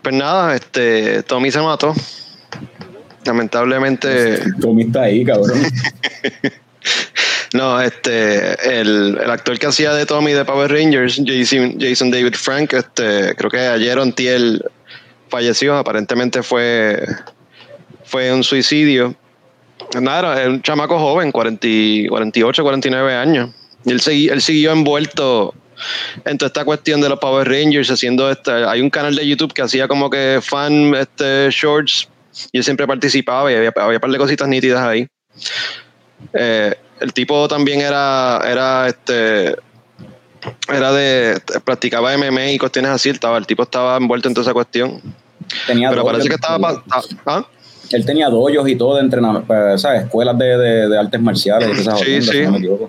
[0.02, 1.94] Pues nada, este, Tommy se mató.
[3.24, 4.40] Lamentablemente.
[4.60, 5.62] Tommy está ahí, cabrón.
[7.54, 12.72] no, este, el, actor que hacía de Tommy de Power Rangers, Jason, Jason David Frank,
[12.72, 14.12] este, creo que ayer o
[15.28, 15.76] falleció.
[15.76, 17.02] Aparentemente fue,
[18.04, 19.14] fue un suicidio.
[20.00, 23.50] Nada, era un chamaco joven, 48, 49 años.
[23.84, 25.54] Y él, él siguió envuelto
[26.24, 29.52] en toda esta cuestión de los Power Rangers, haciendo este, hay un canal de YouTube
[29.52, 32.08] que hacía como que fan este, shorts,
[32.52, 35.06] yo siempre participaba y había, había un par de cositas nítidas ahí.
[36.32, 39.56] Eh, el tipo también era, era este,
[40.68, 44.52] era de, practicaba MMA y cuestiones así, estaba, el tipo estaba envuelto en toda esa
[44.54, 45.00] cuestión.
[45.66, 46.82] Tenía Pero parece que estaba...
[47.26, 47.44] ¿ah?
[47.90, 50.04] Él tenía doyos y todo de entrenamiento, ¿sabes?
[50.04, 51.68] Escuelas de, de, de artes marciales.
[51.76, 52.42] y esas Sí, sí.
[52.42, 52.88] no me.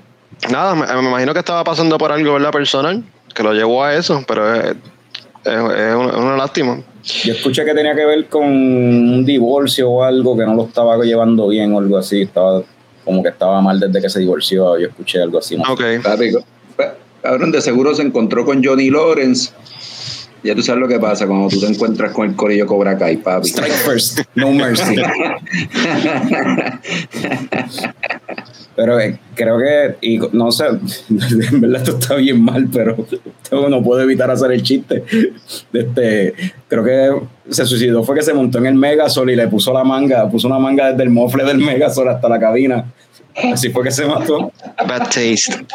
[0.49, 2.51] Nada, me, me imagino que estaba pasando por algo, ¿verdad?
[2.51, 3.03] Personal,
[3.33, 4.75] que lo llevó a eso, pero es, es-
[5.45, 5.53] es
[5.95, 6.79] una, es una lástima.
[7.05, 10.97] Yo escuché que tenía que ver con un divorcio o algo que no lo estaba
[11.03, 12.23] llevando bien o algo así.
[12.23, 12.63] Estaba
[13.03, 14.77] como que estaba mal desde que se divorció.
[14.79, 15.55] Yo escuché algo así.
[15.55, 15.71] ¿no?
[15.71, 15.81] Ok.
[17.21, 19.51] Cabrón, de seguro se encontró con Johnny Lawrence.
[20.43, 23.17] Ya tú sabes lo que pasa cuando tú te encuentras con el corillo Cobra Kai,
[23.17, 23.49] papi.
[23.49, 24.95] Strike first, no mercy.
[28.75, 30.65] Pero eh, creo que, y no sé,
[31.09, 32.97] en verdad esto está bien mal, pero
[33.69, 35.03] no puedo evitar hacer el chiste.
[35.71, 36.33] Este,
[36.67, 39.83] creo que se suicidó, fue que se montó en el Megazord y le puso la
[39.83, 42.85] manga, puso una manga desde el mofle del Megazord hasta la cabina.
[43.51, 44.51] Así fue que se mató.
[44.87, 45.65] Bad taste.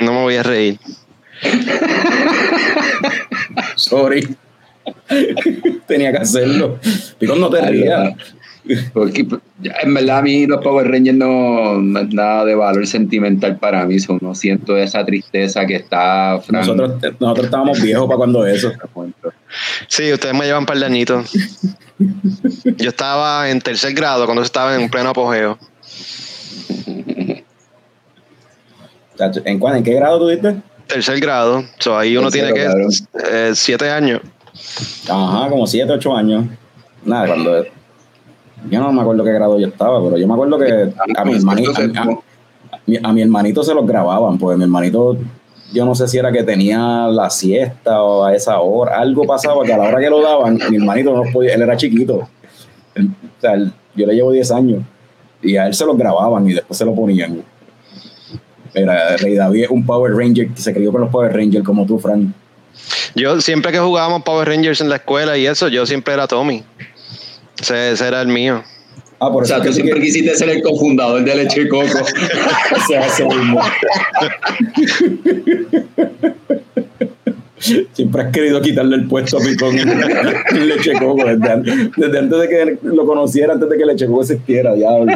[0.00, 0.78] No me voy a reír.
[3.76, 4.36] Sorry.
[5.86, 6.78] Tenía que hacerlo.
[7.18, 8.14] Pico, no te rías.
[8.92, 9.26] Porque
[9.60, 13.56] ya, en verdad a mí los Power Rangers no, no es nada de valor sentimental
[13.58, 13.98] para mí.
[14.00, 16.66] Son, no siento esa tristeza que está Frank.
[16.66, 18.72] Nosotros, nosotros estábamos viejos para cuando eso.
[19.88, 21.30] Sí, ustedes me llevan un par de añitos.
[22.76, 25.56] Yo estaba en tercer grado cuando estaba en pleno apogeo.
[29.44, 30.56] ¿En, cuál- ¿En qué grado tuviste?
[30.86, 31.64] Tercer grado.
[31.78, 34.20] So, ahí uno Tercero, tiene que eh, siete años.
[35.08, 36.46] Ajá, como 7, 8 años.
[37.04, 37.64] Nada, cuando.
[38.70, 41.34] Yo no me acuerdo qué grado yo estaba, pero yo me acuerdo que a mi,
[41.36, 41.72] hermanito,
[43.02, 45.16] a, mi- hermanito se los grababan, pues mi hermanito,
[45.72, 49.62] yo no sé si era que tenía la siesta o a esa hora, algo pasaba
[49.64, 52.14] que a la hora que lo daban, mi hermanito no podía, él era chiquito.
[52.96, 54.82] O sea, él- yo le llevo 10 años
[55.42, 57.42] y a él se los grababan y después se lo ponían.
[58.74, 61.86] Era Rey David es un Power Ranger que se crió con los Power Rangers como
[61.86, 62.28] tú, Frank.
[63.14, 66.62] Yo siempre que jugábamos Power Rangers en la escuela y eso, yo siempre era Tommy.
[67.60, 68.62] Ese, ese era el mío.
[69.18, 71.62] Ah, por O eso sea, es tú siempre que- quisiste ser el cofundador de Leche
[71.62, 71.84] y Coco.
[71.86, 73.60] o sea, ese mismo.
[77.94, 79.74] Siempre has querido quitarle el puesto a Picón
[80.68, 84.20] Leche Coco desde, an- desde antes de que lo conociera, antes de que Leche Coco
[84.22, 85.12] existiera, diablo.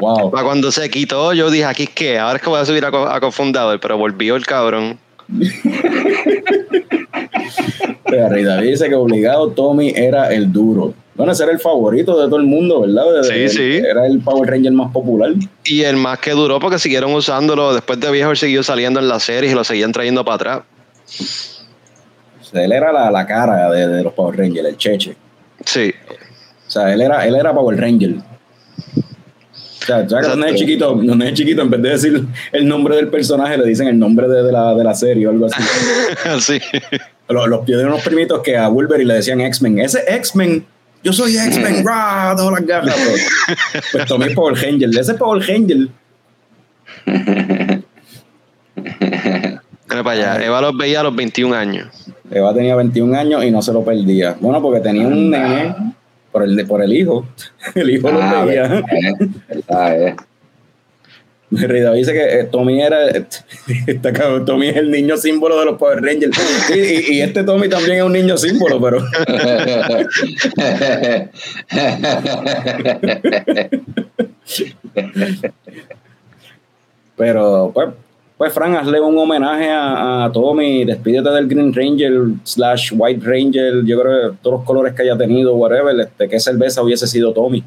[0.00, 0.30] Wow.
[0.30, 2.84] Para cuando se quitó, yo dije, aquí es que, ahora es que voy a subir
[2.86, 4.98] a, co- a cofundador, pero volvió el cabrón.
[8.06, 10.94] Pero Rey David dice que obligado Tommy era el duro.
[11.14, 13.04] Bueno, ese era el favorito de todo el mundo, ¿verdad?
[13.22, 13.76] De- Sí, de- sí.
[13.86, 15.32] Era el Power Ranger más popular.
[15.64, 17.74] Y el más que duró porque siguieron usándolo.
[17.74, 20.62] Después de viejo, él siguió saliendo en las series y lo seguían trayendo para atrás.
[22.40, 25.16] O sea, él era la, la cara de, de los Power Rangers, el cheche.
[25.66, 25.92] Sí.
[26.66, 28.14] O sea, él era, él era Power Ranger.
[28.14, 32.68] O sea, ya que cuando es chiquito, cuando es chiquito, en vez de decir el
[32.68, 35.46] nombre del personaje, le dicen el nombre de, de la, de la serie o algo
[35.46, 35.60] así.
[36.40, 36.60] sí.
[37.28, 39.80] los, los de unos primitos que a Wolverine le decían X-Men.
[39.80, 40.64] Ese X-Men,
[41.02, 42.34] yo soy X-Men, ¡rah!
[42.36, 42.96] todas las garras.
[42.96, 44.54] Pues, pues Tommy es Power.
[44.56, 45.88] Ese es Power Ranger.
[48.76, 50.44] Mira para allá.
[50.44, 51.88] Eva los veía a los 21 años.
[52.30, 54.36] Eva tenía 21 años y no se lo perdía.
[54.40, 55.74] Bueno, porque tenía un nene
[56.30, 57.26] por el, por el hijo.
[57.74, 58.62] El hijo lo Ah, veía.
[58.68, 60.16] verdad, eh, verdad,
[61.52, 63.08] David dice que eh, Tommy era.
[63.86, 66.36] Está cabrón, Tommy es el niño símbolo de los Power Rangers.
[66.74, 68.98] Y este Tommy también es un niño símbolo, pero.
[77.14, 77.90] Pero, pues,
[78.38, 80.84] pues Fran, hazle un homenaje a, a Tommy.
[80.84, 82.12] Despídete del Green Ranger
[82.42, 83.84] slash White Ranger.
[83.84, 86.00] Yo creo que todos los colores que haya tenido, whatever.
[86.00, 87.62] Este, ¿Qué cerveza hubiese sido Tommy?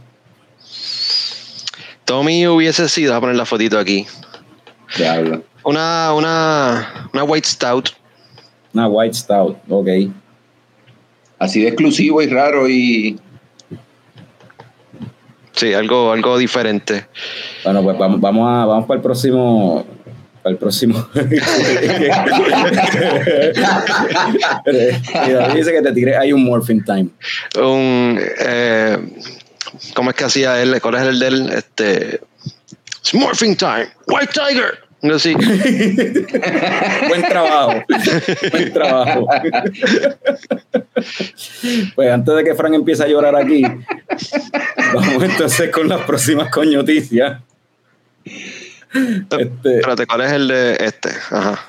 [2.05, 4.05] Tommy hubiese sido, voy a poner la fotito aquí.
[4.97, 5.43] Diablo.
[5.63, 7.89] Una, una, una White Stout.
[8.73, 9.87] Una White Stout, ok.
[11.39, 13.19] Así de exclusivo y raro y
[15.55, 17.05] Sí, algo, algo diferente.
[17.63, 19.85] Bueno, pues vamos, vamos, a, vamos para el próximo.
[20.43, 21.07] Para el próximo.
[25.55, 27.07] Dice que te tiré hay un Morphing Time.
[27.57, 28.97] Un, eh,
[29.93, 30.79] ¿Cómo es que hacía él?
[30.81, 31.49] ¿Cuál es el de él?
[31.53, 32.21] Este,
[33.05, 33.87] It's morphing time.
[34.07, 34.79] White Tiger.
[35.03, 35.35] No sé.
[37.07, 37.83] Buen trabajo.
[38.51, 39.27] Buen trabajo.
[41.93, 43.61] Pues antes de que Frank empiece a llorar aquí,
[44.93, 47.41] vamos entonces con las próximas coñoticias.
[48.23, 51.09] Este, Espérate, ¿cuál es el de este?
[51.29, 51.59] Ajá.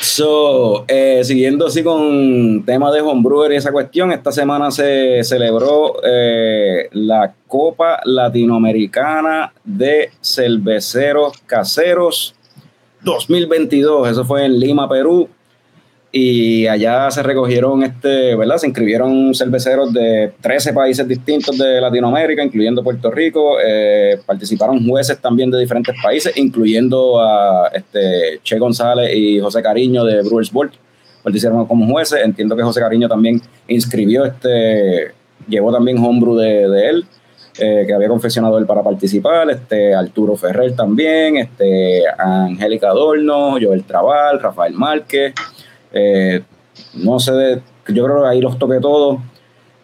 [0.00, 5.96] So, eh, siguiendo así con tema de homebrewer y esa cuestión, esta semana se celebró
[6.02, 12.34] eh, la Copa Latinoamericana de Cerveceros Caseros
[13.02, 14.10] 2022.
[14.10, 15.28] Eso fue en Lima, Perú
[16.18, 18.56] y allá se recogieron, este, ¿verdad?
[18.56, 23.58] Se inscribieron cerveceros de 13 países distintos de Latinoamérica, incluyendo Puerto Rico.
[23.62, 30.04] Eh, participaron jueces también de diferentes países, incluyendo a este, Che González y José Cariño
[30.04, 30.70] de Brewers Board.
[31.22, 32.24] Participaron como jueces.
[32.24, 35.12] Entiendo que José Cariño también inscribió, este,
[35.46, 37.04] llevó también homebrew de, él.
[37.58, 43.84] Eh, que había confeccionado él para participar, este Arturo Ferrer también, este Angélica Adorno, Joel
[43.84, 45.32] Trabal, Rafael Márquez,
[45.96, 46.42] eh,
[46.94, 49.18] no sé, yo creo que ahí los toqué todos.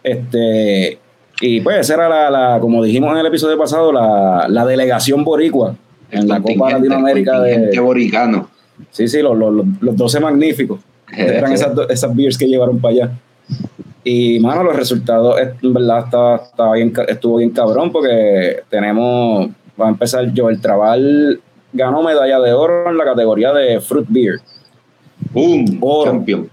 [0.03, 0.99] Este,
[1.41, 5.75] y pues esa era la, como dijimos en el episodio pasado, la, delegación boricua
[6.11, 8.49] en la Copa Latinoamérica de boricano.
[8.91, 10.81] Sí, sí, los, los, los 12 magníficos.
[11.17, 13.11] Eran esas, esas beers que llevaron para allá.
[14.05, 19.49] Y, mano, los resultados, en verdad, estaba, bien, estuvo bien cabrón porque tenemos,
[19.81, 21.41] va a empezar, Joel Trabal
[21.73, 24.41] ganó medalla de oro en la categoría de Fruit Beer.
[25.33, 26.51] Boom, champion,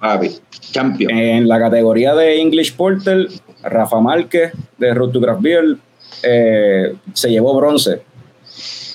[0.71, 1.11] champion.
[1.11, 3.27] En la categoría de English Porter,
[3.63, 5.77] Rafa Márquez de Road to Craft Beer
[6.23, 8.01] eh, se llevó bronce.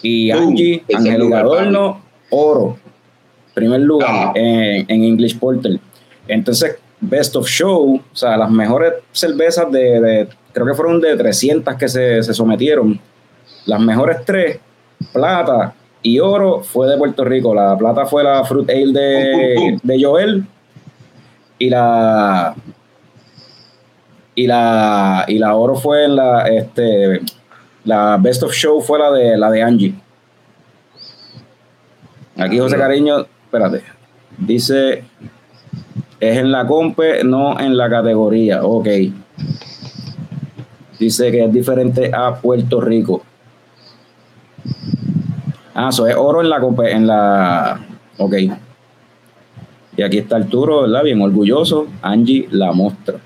[0.02, 2.78] Y Angie, Ángel Adorno, oro.
[3.54, 4.32] Primer lugar ah.
[4.34, 5.78] en, English Porter.
[6.28, 11.74] Entonces, Best of Show, o sea, las mejores cervezas de, creo que fueron de 300
[11.76, 12.98] que se, se sometieron.
[13.66, 14.58] Las mejores tres,
[15.12, 17.54] plata, y oro fue de Puerto Rico.
[17.54, 20.44] La plata fue la Fruit Ale de, de Joel
[21.58, 22.54] y la
[24.34, 27.22] y la y la oro fue la este
[27.84, 29.94] la best of show fue la de la de Angie.
[32.36, 33.82] Aquí José Cariño, espérate.
[34.36, 35.04] Dice
[36.20, 38.62] es en la compe, no en la categoría.
[38.62, 38.88] Ok.
[40.98, 43.22] Dice que es diferente a Puerto Rico.
[45.74, 46.60] Ah, eso es oro en la
[46.90, 47.80] en la.
[48.18, 48.34] Ok.
[49.96, 51.02] Y aquí está Arturo, ¿verdad?
[51.02, 51.86] Bien orgulloso.
[52.02, 53.16] Angie la muestra.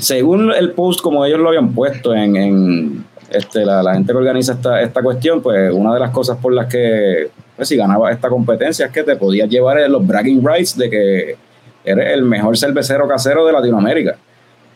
[0.00, 4.82] según el post, como ellos lo habían puesto en, este, la, gente que organiza esta,
[4.82, 8.86] esta cuestión, pues una de las cosas por las que, pues, si ganaba esta competencia
[8.86, 11.36] es que te podías llevar los bragging rights de que
[11.84, 14.16] eres el mejor cervecero casero de Latinoamérica.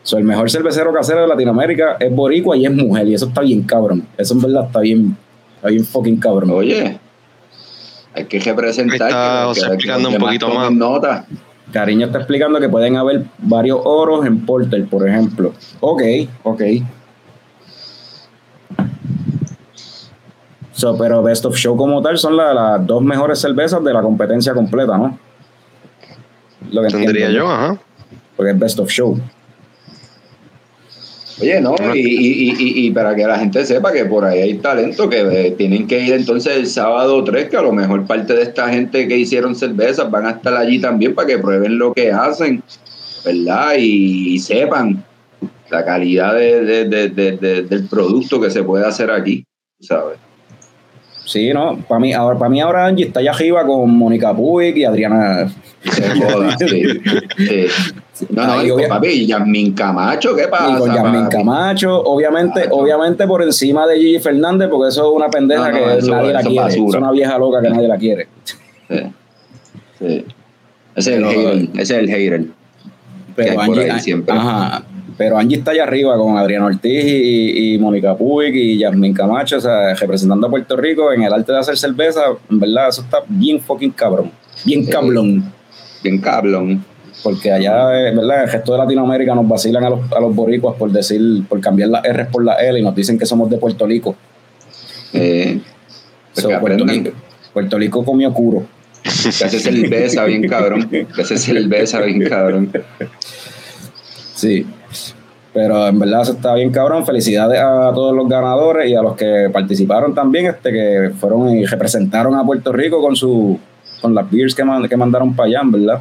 [0.02, 3.42] So, el mejor cervecero casero de Latinoamérica es boricua y es mujer, y eso está
[3.42, 4.06] bien cabrón.
[4.16, 5.16] Eso en verdad está bien,
[5.62, 6.50] hay un fucking cabrón.
[6.50, 6.98] Oye,
[8.14, 9.08] hay que representar.
[9.08, 10.72] Está explicando un poquito más.
[10.72, 11.26] Nota.
[11.72, 15.52] Cariño está explicando que pueden haber varios oros en Porter, por ejemplo.
[15.80, 16.02] Ok,
[16.42, 16.62] ok.
[20.72, 24.54] So, pero Best of Show como tal son las dos mejores cervezas de la competencia
[24.54, 25.18] completa, ¿no?
[26.72, 27.78] Lo que Tendría yo, ajá.
[28.36, 29.20] Porque es Best of Show.
[31.40, 35.50] Oye, no, y, para que la gente sepa que por ahí hay talento, que eh,
[35.52, 39.08] tienen que ir entonces el sábado 3, que a lo mejor parte de esta gente
[39.08, 42.62] que hicieron cervezas van a estar allí también para que prueben lo que hacen,
[43.24, 43.74] ¿verdad?
[43.78, 45.02] Y, sepan
[45.70, 49.44] la calidad del producto que se puede hacer aquí,
[49.80, 50.18] ¿sabes?
[51.24, 54.76] Sí, no, para mí, ahora, para mí ahora Angie está allá arriba con Mónica Puig
[54.76, 55.48] y Adriana.
[58.28, 60.76] No, no, y papi, Yasmin Camacho, ¿qué pasa?
[60.76, 65.28] Y con Yasmin Camacho, obviamente, obviamente por encima de Gigi Fernández, porque eso es una
[65.28, 66.68] pendeja que nadie la quiere.
[66.68, 68.28] Es una vieja loca que nadie la quiere.
[68.88, 68.98] Sí.
[69.98, 70.24] sí.
[70.94, 71.68] Ese es el hater.
[71.74, 72.44] Ese es el hater.
[73.36, 74.34] Pero Angie, siempre.
[74.36, 74.82] Ajá,
[75.16, 79.60] pero Angie está allá arriba con Adriano Ortiz y, Mónica Puig y Yasmin Camacho, o
[79.60, 83.18] sea, representando a Puerto Rico en el arte de hacer cerveza, en verdad, eso está
[83.28, 84.30] bien fucking cabrón.
[84.64, 85.52] Bien cablón.
[86.02, 86.84] Bien cablón
[87.22, 88.44] porque allá, eh, ¿verdad?
[88.44, 91.90] El resto de Latinoamérica nos vacilan a los, a los boricuas por decir, por cambiar
[91.90, 94.14] las R por la L y nos dicen que somos de Puerto Rico.
[95.12, 95.60] Eh,
[96.60, 97.10] Puerto, Rico
[97.52, 98.64] Puerto Rico comió curo.
[99.02, 100.88] Que hace cerveza bien cabrón.
[100.88, 102.70] Que hace cerveza bien cabrón.
[104.34, 104.66] Sí.
[105.52, 107.04] Pero en verdad eso está bien cabrón.
[107.04, 111.64] Felicidades a todos los ganadores y a los que participaron también, este, que fueron y
[111.64, 113.58] representaron a Puerto Rico con su
[114.00, 116.00] con las beers que, que mandaron para allá, ¿verdad?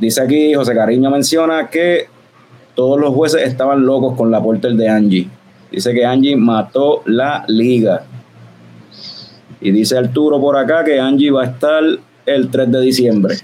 [0.00, 2.06] Dice aquí, José Cariño menciona que
[2.74, 5.28] todos los jueces estaban locos con la porter de Angie.
[5.70, 8.04] Dice que Angie mató la liga.
[9.60, 11.82] Y dice Arturo por acá que Angie va a estar
[12.24, 13.36] el 3 de diciembre.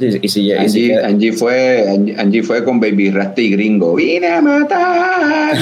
[0.00, 3.94] Y Angie, fue, Angie, fue con Baby Rasta y Gringo.
[3.94, 5.56] Vine a matar.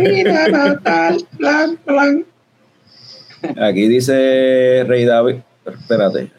[0.00, 1.16] Vine a matar.
[3.60, 6.30] Aquí dice Rey David, espérate.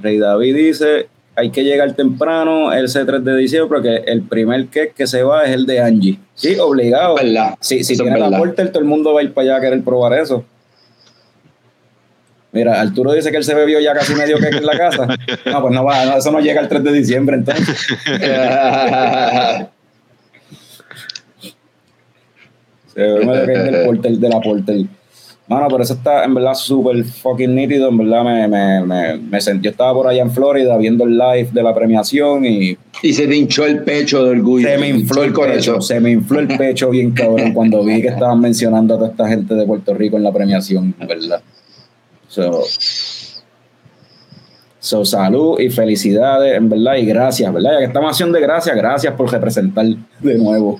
[0.00, 1.08] Rey David dice,
[1.38, 5.44] hay que llegar temprano el C3 de diciembre porque el primer que que se va
[5.44, 6.18] es el de Angie.
[6.34, 7.14] Sí, obligado.
[7.60, 9.84] Sí, si tiene la Porter, todo el mundo va a ir para allá a querer
[9.84, 10.44] probar eso.
[12.50, 15.06] Mira, Arturo dice que él se bebió ya casi medio que en la casa.
[15.46, 17.86] No, pues no va, eso no llega el 3 de diciembre entonces.
[22.94, 24.86] se bebió medio que del porter, de la Porter.
[25.48, 27.88] Mano, pero eso está en verdad súper fucking nítido.
[27.88, 29.64] En verdad me, me, me, me, sentí.
[29.64, 32.76] Yo estaba por allá en Florida viendo el live de la premiación y.
[33.02, 34.68] Y se te hinchó el pecho de orgullo.
[34.68, 35.80] Se me infló el, pecho.
[35.80, 39.26] Se me infló el pecho bien cabrón cuando vi que estaban mencionando a toda esta
[39.26, 41.40] gente de Puerto Rico en la premiación, ¿verdad?
[42.28, 42.62] So,
[44.80, 47.72] so salud y felicidades, en verdad, y gracias, ¿verdad?
[47.72, 49.86] Ya que estamos haciendo de gracias, gracias por representar
[50.20, 50.78] de nuevo.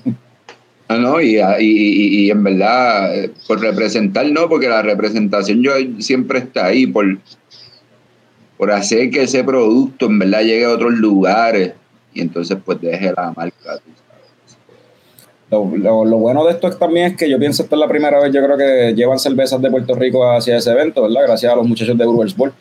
[0.89, 5.73] No, no, y, y, y, en verdad, eh, por representar, no, porque la representación yo
[5.99, 7.05] siempre está ahí, por,
[8.57, 11.73] por hacer que ese producto en verdad llegue a otros lugares
[12.13, 13.79] y entonces pues deje la marca.
[15.51, 18.33] Lo, lo, bueno de esto también es que yo pienso esta es la primera vez,
[18.33, 21.21] yo creo que llevan cervezas de Puerto Rico hacia ese evento, ¿verdad?
[21.27, 22.53] Gracias a los muchachos de Brewers Board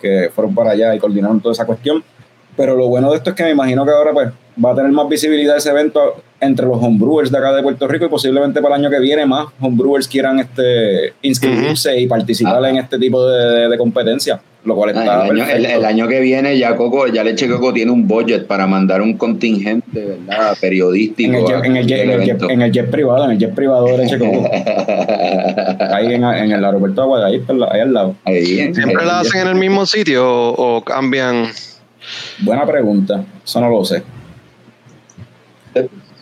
[0.00, 2.02] que fueron para allá y coordinaron toda esa cuestión.
[2.56, 4.28] Pero lo bueno de esto es que me imagino que ahora pues
[4.64, 8.06] va a tener más visibilidad ese evento entre los homebrewers de acá de Puerto Rico
[8.06, 12.78] y posiblemente para el año que viene más homebrewers quieran este, inscribirse y participar en
[12.78, 14.40] este tipo de, de, competencia.
[14.64, 18.46] Lo cual está el, año, que viene ya Coco, ya Leche Coco tiene un budget
[18.46, 20.56] para mandar un contingente ¿verdad?
[20.60, 21.30] periodístico.
[21.30, 22.00] En el, jet,
[22.48, 24.48] en, el jet, privado, en el jet privado de Leche Coco.
[25.94, 28.14] ahí en, el aeropuerto de Aguadalajara, ahí, ahí al lado.
[28.24, 31.46] ¿Siempre la hacen en el mismo sitio o, o cambian?
[32.38, 34.02] Buena pregunta, eso no lo sé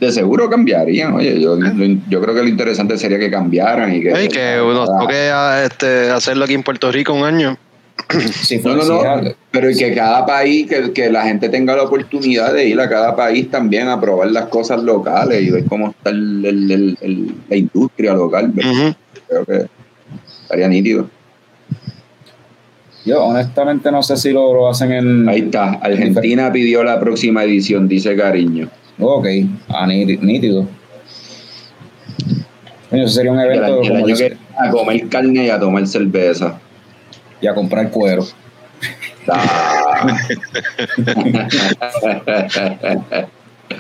[0.01, 1.13] de seguro cambiarían.
[1.13, 1.59] Oye, yo,
[2.09, 4.29] yo, creo que lo interesante sería que cambiaran y que.
[4.29, 5.31] que nos toque
[5.65, 7.57] este, hacerlo aquí en Puerto Rico un año.
[8.43, 11.83] Sí, no, no, no, pero y que cada país, que, que, la gente tenga la
[11.83, 15.91] oportunidad de ir a cada país también a probar las cosas locales y ver cómo
[15.91, 18.53] está el, el, la industria local.
[19.29, 19.67] Creo que
[20.43, 21.09] estaría nítido.
[23.05, 25.29] Yo honestamente no sé si lo, lo hacen en...
[25.29, 28.71] Ahí está, Argentina pidió la próxima edición, dice Cariño.
[29.01, 29.27] Ok,
[29.69, 30.67] ah, nítido.
[32.91, 33.81] Eso sería un evento.
[33.83, 36.59] El, que a comer carne y a tomar cerveza.
[37.41, 38.25] Y a comprar cuero.
[39.29, 40.19] Ah.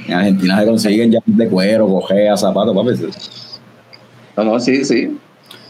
[0.06, 2.90] en Argentina se consiguen ya de cuero, cojea, zapatos, papi.
[4.36, 5.18] No, no, sí, sí.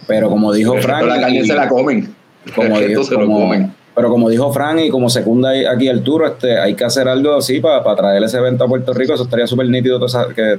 [0.07, 1.07] Pero como dijo Frank.
[1.07, 2.15] la carne se la comen.
[2.55, 6.59] Como dijo, se lo comen pero como dijo Fran y como secunda aquí Arturo, este,
[6.59, 9.15] hay que hacer algo así para, traer ese evento a Puerto Rico.
[9.15, 10.01] Eso estaría súper nítido.
[10.35, 10.59] que,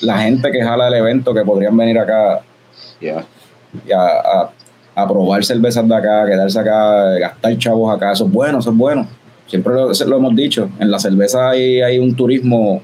[0.00, 2.40] la gente que jala el evento, que podrían venir acá
[3.94, 4.50] a,
[4.94, 8.12] a, probar cervezas de acá, quedarse acá, gastar chavos acá.
[8.12, 9.06] Eso es bueno, eso es bueno.
[9.46, 10.68] Siempre lo, lo hemos dicho.
[10.80, 12.82] En la cerveza hay, hay un turismo,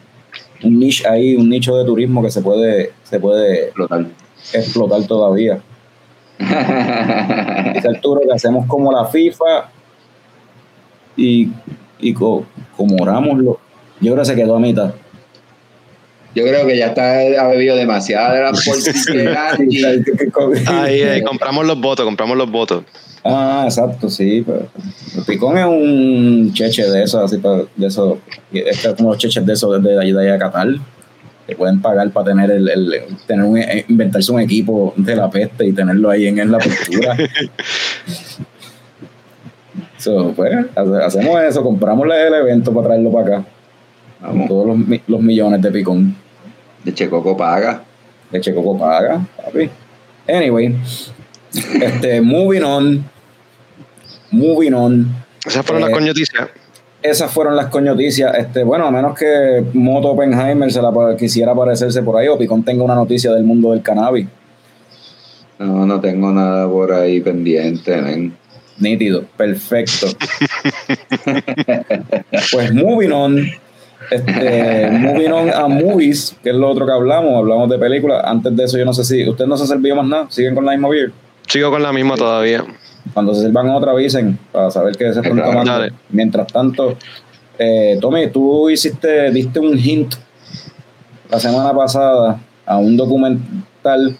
[0.62, 4.06] un nicho, hay un nicho de turismo que se puede, se puede explotar,
[4.52, 5.60] explotar todavía.
[6.38, 9.70] Dice Arturo que hacemos como la FIFA
[11.16, 11.48] y,
[11.98, 12.46] y como
[13.00, 13.58] oramos lo,
[14.00, 14.92] yo creo que se quedó a mitad.
[16.34, 19.52] Yo creo que ya está ha bebido demasiada de la
[20.66, 22.84] Ahí compramos los votos, compramos los votos.
[23.24, 24.44] Ah, exacto, sí.
[24.46, 24.68] Pero
[25.16, 27.38] el picón es un cheche de eso, así
[27.76, 28.18] de eso,
[28.52, 30.68] es como los cheches de eso desde allá de Qatar
[31.46, 35.30] que pueden pagar para tener el, el tener un, eh, inventarse un equipo de la
[35.30, 37.16] peste y tenerlo ahí en, la postura.
[39.98, 43.46] so, pues, hacemos eso, compramos el evento para traerlo para acá.
[44.20, 44.48] Vamos.
[44.48, 46.16] Todos los, los millones de picón.
[46.82, 47.82] De Checoco paga.
[48.30, 49.70] De Checoco paga, papi.
[50.28, 50.74] Anyway,
[51.80, 53.04] este, moving on.
[54.32, 55.06] Moving on.
[55.44, 56.48] Esas fueron las eh, coñoticias
[57.10, 58.36] esas fueron las coñoticias.
[58.36, 62.62] Este, bueno, a menos que Moto Oppenheimer se la quisiera aparecerse por ahí o Picón
[62.62, 64.26] tenga una noticia del mundo del cannabis.
[65.58, 68.32] No, no tengo nada por ahí pendiente,
[68.78, 70.06] Nítido, perfecto.
[72.52, 73.50] pues moving on,
[74.10, 78.22] este, moving on a movies, que es lo otro que hablamos, hablamos de películas.
[78.24, 80.54] Antes de eso, yo no sé si usted no se ha servido más nada, siguen
[80.54, 81.10] con la misma beer.
[81.46, 82.64] Sigo con la misma todavía.
[83.12, 85.86] Cuando se sirvan otra, avisen para saber qué se están tomando.
[86.10, 86.96] Mientras tanto,
[87.58, 90.14] eh, Tommy, tú hiciste, diste un hint
[91.30, 94.16] la semana pasada a un documental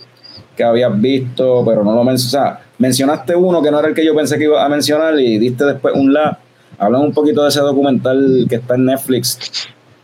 [0.57, 2.37] que habías visto, pero no lo mencionaste.
[2.37, 5.19] O sea, mencionaste uno que no era el que yo pensé que iba a mencionar
[5.21, 6.39] y diste después un la.
[6.79, 9.39] Hablamos un poquito de ese documental que está en Netflix,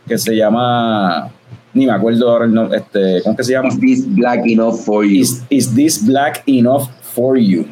[0.07, 1.31] que se llama
[1.73, 3.69] ni me acuerdo ahora el nombre, este, ¿cómo que se llama?
[3.69, 5.25] Is this black enough for you?
[5.49, 7.65] is this black enough for you?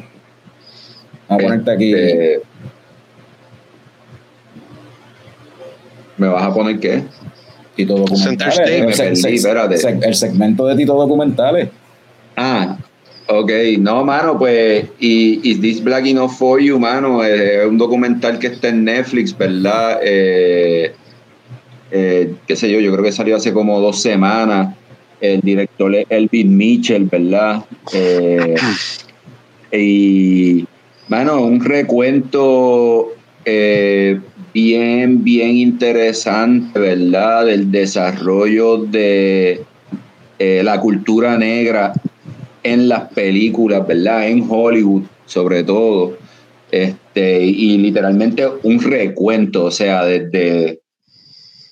[1.34, 1.92] a ponerte aquí.
[1.92, 2.42] Este,
[6.16, 7.02] ¿Me vas a poner qué?
[7.74, 8.58] Tito Documentales.
[8.58, 11.68] El, se, se, el, segmento de Tito Documentales.
[12.36, 12.76] Ah,
[13.28, 13.50] ok.
[13.78, 18.68] No, mano, pues, y This Black Enough For You, mano, es un documental que está
[18.68, 20.00] en Netflix, ¿verdad?
[20.02, 20.92] Eh,
[21.94, 24.74] eh, qué sé yo, yo creo que salió hace como dos semanas.
[25.20, 27.64] El director es Elvin Mitchell, ¿verdad?
[27.92, 28.56] Eh,
[29.70, 30.66] y
[31.08, 33.12] mano, un recuento
[33.44, 34.20] eh,
[34.54, 37.46] bien, bien interesante, ¿verdad?
[37.46, 39.64] Del desarrollo de
[40.38, 41.92] eh, la cultura negra
[42.62, 44.28] en las películas, ¿verdad?
[44.28, 46.16] En Hollywood, sobre todo.
[46.70, 50.80] Este, y literalmente un recuento, o sea, desde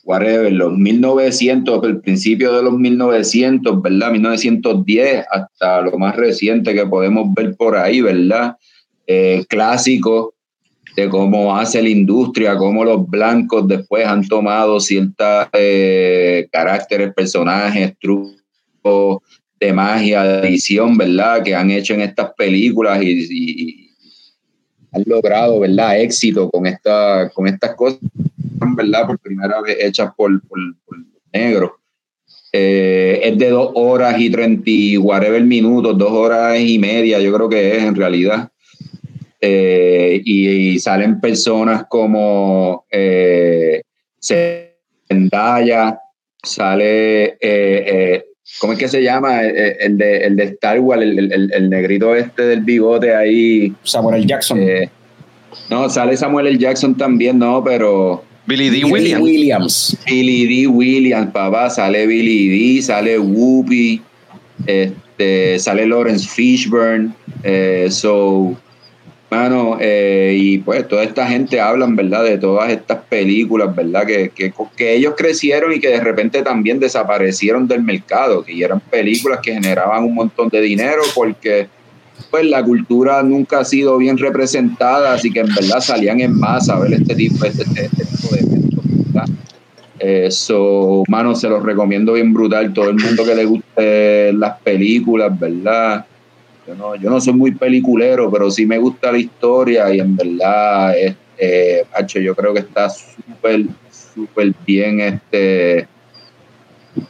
[0.05, 4.13] whatever, los 1900, el principio de los 1900, ¿verdad?
[4.13, 8.57] 1910 hasta lo más reciente que podemos ver por ahí, ¿verdad?
[9.13, 10.29] Eh, clásicos
[10.95, 17.93] de cómo hace la industria, cómo los blancos después han tomado ciertos eh, caracteres, personajes,
[17.99, 19.19] trucos
[19.59, 21.43] de magia, de edición, ¿verdad?
[21.43, 23.91] Que han hecho en estas películas y,
[24.93, 26.01] han logrado, ¿verdad?
[26.01, 27.99] Éxito con, esta, con estas cosas,
[28.77, 29.09] ¿verdad?
[29.09, 30.57] Por primera vez hechas por, por,
[31.33, 31.73] negros.
[32.53, 37.35] Eh, es de dos horas y treinta y whatever minutos, dos horas y media, yo
[37.35, 38.53] creo que es en realidad.
[39.43, 43.81] Eh, y, salen personas como eh,
[44.21, 45.99] Zendaya,
[46.43, 48.25] sale, eh, eh,
[48.59, 49.43] ¿cómo es que se llama?
[49.43, 53.73] El, de, el de Star Wars, el, el, negrito este del bigote ahí.
[53.83, 54.27] Samuel L.
[54.27, 54.61] Jackson.
[55.71, 56.59] no, sale Samuel L.
[56.59, 58.23] Jackson también, no, pero...
[58.47, 58.85] Billy D.
[58.85, 59.97] Williams.
[60.07, 60.67] Billy D.
[60.67, 64.03] Williams, papá, sale Billy D, sale Whoopi,
[64.67, 67.15] este, sale Lawrence Fishburne,
[67.91, 68.57] so
[69.31, 72.25] Mano, eh, y pues toda esta gente hablan, ¿verdad?
[72.25, 74.05] De todas estas películas, ¿verdad?
[74.05, 74.33] Que,
[74.77, 79.53] que, ellos crecieron y que de repente también desaparecieron del mercado, que eran películas que
[79.53, 81.69] generaban un montón de dinero porque
[82.29, 86.75] pues la cultura nunca ha sido bien representada, así que en verdad salían en masa
[86.75, 89.29] a ver este tipo, este, este, este tipo de eventos, ¿verdad?
[90.01, 92.73] Eso, mano, se los recomiendo bien brutal.
[92.73, 96.07] Todo el mundo que le guste las películas, ¿verdad?
[96.71, 100.15] Yo no, yo no soy muy peliculero, pero sí me gusta la historia y en
[100.15, 105.01] verdad, este, yo creo que está súper, súper bien.
[105.01, 105.89] Este,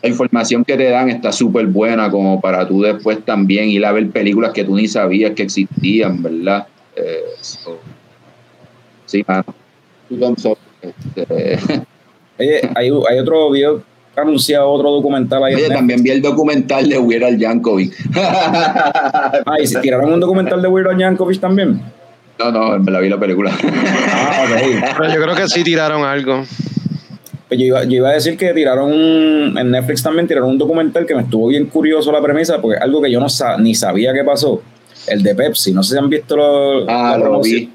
[0.02, 3.92] la información que te dan está súper buena como para tú después también ir a
[3.92, 6.66] ver películas que tú ni sabías que existían, ¿verdad?
[6.96, 7.20] Eh,
[9.04, 9.44] sí, mano.
[10.80, 11.58] Este,
[12.38, 13.82] Oye, hay, hay otro video
[14.16, 15.54] anunciado otro documental ahí.
[15.54, 17.94] Oye, también vi el documental de Weird Al Yankovic.
[18.16, 21.80] ah, ¿y si tiraron un documental de Weird Al Yankovic también?
[22.38, 23.52] No, no, me la vi la película.
[23.62, 24.44] ah,
[24.98, 26.44] Pero yo creo que sí tiraron algo.
[27.48, 31.04] Pues yo iba, yo iba, a decir que tiraron en Netflix también tiraron un documental
[31.04, 33.26] que me estuvo bien curioso la premisa, porque algo que yo no
[33.58, 34.62] ni sabía qué pasó.
[35.06, 37.70] El de Pepsi, no sé si han visto lo, ah, lo vi.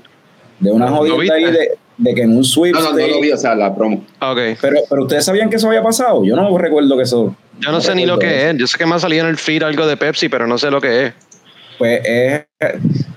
[0.60, 2.74] de una jodida ahí de, de que en un Swift.
[2.74, 4.04] No, no, no lo vi, o sea, la promo.
[4.20, 4.56] Okay.
[4.62, 6.24] Pero, pero ustedes sabían que eso había pasado.
[6.24, 7.36] Yo no recuerdo que eso.
[7.60, 8.58] Yo no, sé ni lo que es.
[8.58, 10.70] Yo sé que me ha salido en el feed algo de Pepsi, pero no sé
[10.70, 11.14] lo que es.
[11.78, 12.46] Pues es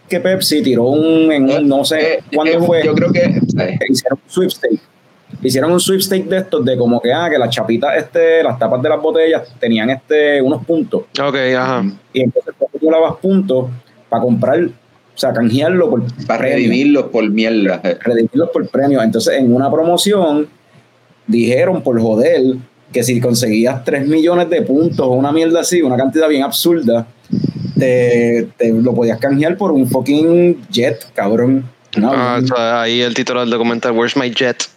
[0.08, 2.84] que Pepsi tiró un, en un no sé eh, cuándo fue.
[2.84, 3.40] Yo creo que
[3.88, 4.80] hicieron un sweepstake.
[5.42, 8.80] Hicieron un sweepstake de estos de como que ah, que las chapitas, este, las tapas
[8.82, 11.02] de las botellas tenían este unos puntos.
[11.20, 11.84] Ok, ajá.
[12.12, 13.66] Y entonces tú acumulabas puntos
[14.08, 14.68] para comprar
[15.18, 17.82] o sea, canjearlo por Para redimirlos por mierda.
[17.82, 19.02] Redimirlos por premio.
[19.02, 20.46] Entonces, en una promoción,
[21.26, 22.54] dijeron por joder
[22.92, 27.08] que si conseguías 3 millones de puntos o una mierda así, una cantidad bien absurda,
[27.76, 31.64] te, lo podías canjear por un fucking jet, cabrón.
[32.00, 32.40] ah,
[32.82, 34.68] ahí el título del documental, Where's My Jet?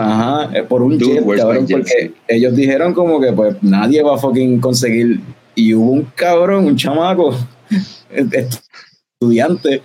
[0.00, 4.18] ajá, eh, por un jet, cabrón, porque ellos dijeron como que pues nadie va a
[4.18, 5.18] fucking conseguir.
[5.56, 7.34] Y hubo un cabrón, un chamaco,
[9.24, 9.82] estudiante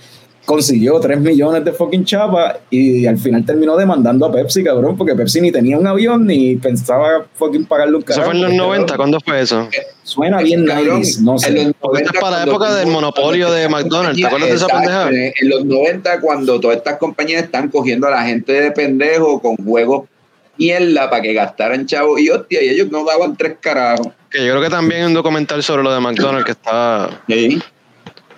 [0.49, 5.13] consiguió 3 millones de fucking chapa y al final terminó demandando a Pepsi, cabrón, porque
[5.13, 8.21] Pepsi ni tenía un avión ni pensaba fucking pagarle un carro.
[8.21, 8.97] ¿Eso fue en los 90?
[8.97, 9.69] ¿Cuándo fue eso?
[10.01, 11.61] Suena bien nice, no sé.
[11.61, 11.73] es
[12.19, 15.09] para la época del monopolio de McDonald's, ¿te acuerdas de esa pendeja?
[15.11, 19.55] En los 90, cuando todas estas compañías están cogiendo a la gente de pendejo con
[19.57, 20.09] juegos
[20.57, 24.07] mierda para que gastaran chavos y hostia, y ellos no daban tres carajos.
[24.31, 27.21] Que yo creo que también hay un documental sobre lo de McDonald's que está...
[27.27, 27.61] Sí,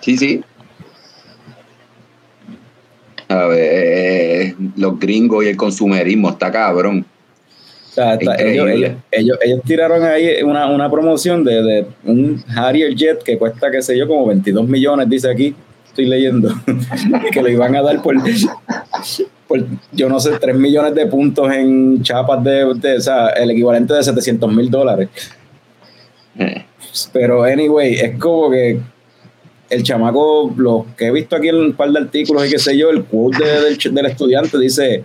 [0.00, 0.44] sí, sí.
[3.46, 7.04] Ver, los gringos y el consumerismo, está cabrón.
[7.96, 13.82] ellos, ellos, tiraron ahí una, una promoción de, de, un Harrier Jet que cuesta, qué
[13.82, 15.54] sé yo, como 22 millones, dice aquí,
[15.86, 16.48] estoy leyendo,
[17.32, 18.16] que lo iban a dar por,
[19.92, 24.02] yo no sé, 3 millones de puntos en chapas de, o sea, el equivalente de
[24.02, 25.08] 700 mil dólares.
[26.38, 26.64] Eh.
[27.12, 28.80] Pero, anyway, es como que
[29.72, 32.76] el chamaco, lo que he visto aquí en un par de artículos y qué sé
[32.76, 35.02] yo, el quote del, del estudiante dice,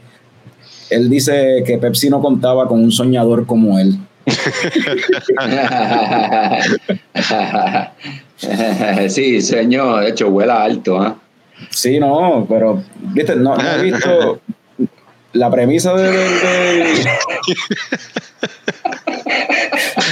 [0.89, 3.97] él dice que Pepsi no contaba con un soñador como él.
[9.07, 11.01] sí, señor, de hecho, vuela alto.
[11.05, 11.13] ¿eh?
[11.69, 14.41] Sí, no, pero, viste, no, he visto
[15.31, 16.13] la premisa de.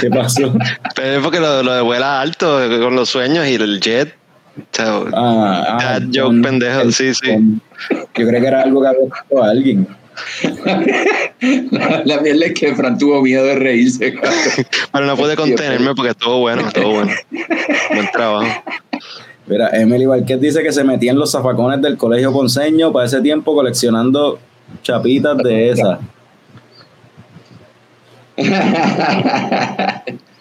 [0.00, 0.52] ¿Qué pasó?
[0.94, 4.14] Pero es porque lo, de vuela alto con los sueños y el jet.
[4.72, 5.06] Chao.
[5.12, 7.60] Ah, ah joke pendejo, sí, sí.
[7.90, 9.86] Yo creo que era algo que había a alguien.
[12.04, 14.14] la, mierda es que Fran tuvo miedo de reírse.
[14.92, 17.12] Pero no pude contenerme porque estuvo bueno, estuvo bueno.
[17.90, 18.62] Buen trabajo.
[19.46, 23.20] Mira, Emily Valquez dice que se metía en los zafacones del colegio Ponceño para ese
[23.20, 24.38] tiempo coleccionando
[24.82, 25.98] chapitas de esas.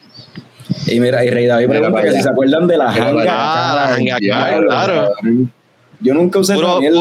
[0.87, 3.25] y mira, y Rey David pregunta que si se acuerdan de la hanga.
[3.27, 5.13] Ah, la claro.
[6.01, 6.97] Yo nunca usé puro, mierda,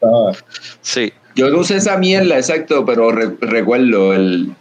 [0.00, 0.32] puro
[0.80, 1.12] Sí.
[1.34, 4.54] Yo no usé esa mierda, exacto, pero recuerdo el.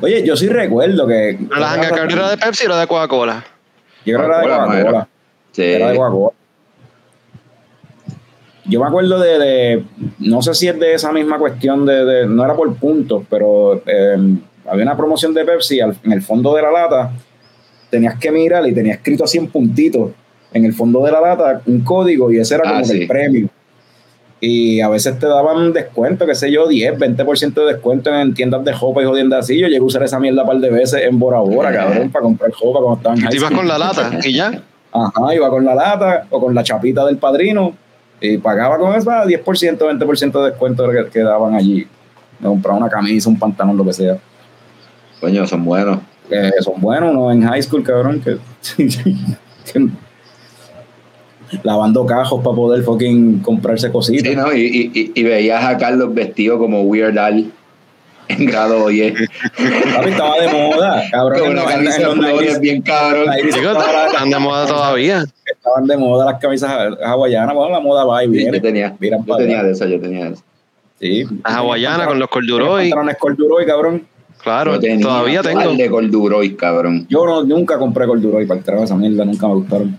[0.00, 1.38] Oye, yo sí recuerdo que.
[1.58, 3.44] ¿La hanga era de Pepsi o de Coca-Cola?
[4.06, 5.08] Yo creo que era de Coca-Cola.
[5.52, 5.62] Sí.
[5.62, 6.34] Era de Coca-Cola.
[8.66, 9.84] Yo me acuerdo de,
[10.20, 14.16] no sé si es de esa misma cuestión de, no era por puntos, pero eh,
[14.66, 17.12] había una promoción de Pepsi en el fondo de la lata,
[17.94, 20.10] tenías que mirar y tenía escrito así en puntitos
[20.52, 23.48] en el fondo de la lata un código y ese era ah, como el premio.
[24.40, 28.64] Y a veces te daban descuento, qué sé yo, 10, 20% de descuento en tiendas
[28.64, 29.58] de jopa y jodiendo así.
[29.58, 32.24] Yo llegué a usar esa mierda un par de veces en Bora Bora, cabrón, para
[32.24, 34.60] comprar jopa cuando estaban en ¿Y ibas con la lata y ya?
[34.92, 37.74] Ajá, iba con la lata o con la chapita del padrino
[38.20, 41.86] y pagaba con eso 10%, 20% de descuento que, daban allí.
[42.40, 44.18] Me compraba una camisa, un pantalón, lo que sea.
[45.20, 46.00] Coño, son buenos.
[46.60, 47.30] Son buenos, ¿no?
[47.30, 48.38] En high school, cabrón, que,
[51.62, 54.28] lavando cajos para poder fucking comprarse cositas.
[54.28, 54.52] Sí, ¿no?
[54.52, 57.52] Y, y, y, veías a Carlos vestido como Weird Al
[58.28, 59.14] en grado 10.
[60.06, 61.58] estaba de moda, cabrón.
[61.58, 63.26] en, bien cabrón.
[63.32, 65.24] Están de moda todavía.
[65.44, 66.70] Estaban de moda las camisas
[67.04, 67.54] hawaianas.
[67.54, 68.56] Bueno, la moda va y viene.
[68.56, 70.42] yo tenía, yo tenía de esa, yo tenía de esa.
[71.00, 71.24] Sí.
[71.44, 72.90] Las hawaianas con los corduroy.
[72.90, 74.06] Pantalones corduroy, cabrón.
[74.44, 75.72] Claro, todavía tengo.
[75.72, 77.06] de corduroy, cabrón.
[77.08, 79.98] Yo no, nunca compré corduroy para el trabajo, esa mierda nunca me gustaron.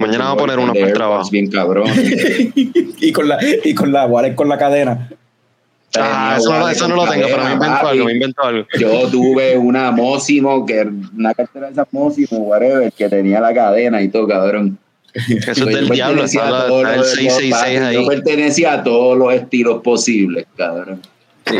[0.00, 1.30] Mañana vamos a poner unos para el trabajo.
[1.30, 1.86] Bien cabrón.
[2.56, 5.08] y con la, y con la, con la cadena.
[5.96, 8.66] Ah, eso, no, eso no, lo tengo, pero me invento algo, me invento algo.
[8.78, 10.86] Yo tuve una Mosimo, que
[11.16, 14.76] una cartera de esas Mosimo, whatever, que tenía la cadena y todo, cabrón.
[15.14, 17.94] Eso es del diablo, está, el 666 ahí.
[17.94, 21.00] Yo pertenecía a todos los estilos posibles, cabrón.
[21.46, 21.56] Sí,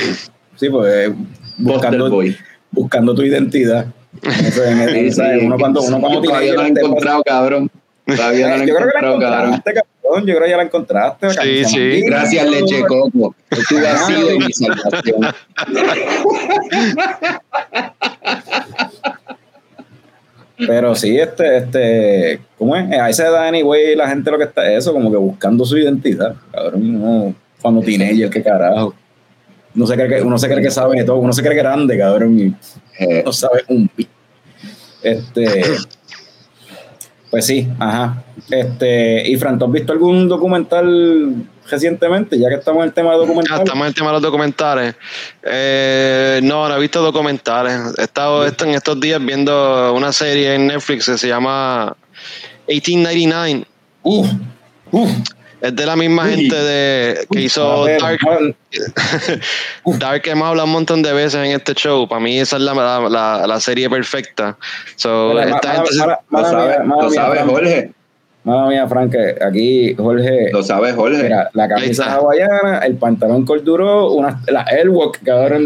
[0.56, 1.10] sí pues
[1.58, 2.22] buscando,
[2.70, 3.86] buscando tu identidad.
[4.22, 6.52] Eso, sí, sí, uno cuando, uno cuando tiene...
[6.52, 7.70] lo he encontrado, cabrón.
[8.04, 9.62] Todavía no lo he encontrado, cabrón.
[10.24, 11.30] Yo creo que ya la encontraste.
[11.30, 12.02] Sí, sí.
[12.02, 13.34] Gracias, Leche Coco.
[13.68, 15.26] Tú has sido mi salvación.
[20.58, 22.90] Pero sí, este, este, ¿cómo es?
[22.98, 25.76] A esa edad, anyway, la gente lo que está es eso, como que buscando su
[25.76, 26.34] identidad.
[26.50, 28.94] Cabrón, no, cuando teenager, qué carajo.
[29.76, 31.98] Uno se cree que, uno se cree que sabe de todo, uno se cree grande,
[31.98, 32.54] cabrón, y
[32.98, 33.22] eh.
[33.24, 33.90] no sabe un
[35.02, 35.62] Este,
[37.30, 38.22] pues sí, ajá.
[38.50, 42.38] Este, y Fran, ¿tú has visto algún documental recientemente?
[42.38, 43.58] Ya que estamos en el tema de documentales.
[43.58, 44.94] Ya estamos en el tema de los documentales.
[45.42, 47.98] Eh, no, no he visto documentales.
[47.98, 51.96] He estado en estos días viendo una serie en Netflix que se llama
[52.68, 53.66] 1899.
[54.02, 54.28] Uf,
[54.92, 55.10] uf.
[55.66, 58.20] Es de la misma gente de que hizo Dark.
[59.84, 62.08] Dark hemos hablado un montón de veces en este show.
[62.08, 62.74] Para mí esa es la,
[63.08, 64.56] la, la serie perfecta.
[64.94, 65.90] So, esta gente
[66.30, 67.90] lo sabe Jorge.
[68.46, 69.12] Mala mía, Frank,
[69.44, 70.52] aquí Jorge.
[70.52, 71.20] Lo sabes, Jorge.
[71.20, 75.58] Mira, la camisa hawaiana, el pantalón corduro, una, la Airwalk, que ahora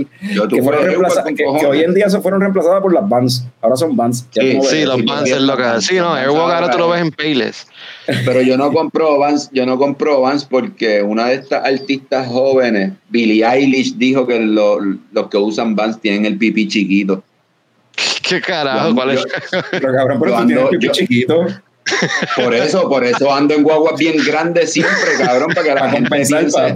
[0.49, 3.47] que, fueron reemplazadas, que, hoy en día se fueron reemplazadas por las Vans.
[3.61, 4.27] Ahora son Vans.
[4.31, 5.65] Sí, sí los Vans es lo que.
[5.83, 7.67] Sí, no, Airwalk ahora tú lo ves en Payless.
[8.25, 12.93] Pero yo no compro Vans, yo no compro Vans porque una de estas artistas jóvenes,
[13.11, 17.23] Billie Eilish, dijo que los que usan Vans tienen el pipí chiquito.
[18.27, 18.95] ¿Qué carajo?
[18.95, 19.27] ¿Cuál es?
[19.71, 21.47] Pero cabrón, pero tú tienes el pipí chiquito.
[22.37, 26.11] Por eso, por eso ando en guaguas bien grandes siempre, cabrón, para que la gente
[26.11, 26.75] piense.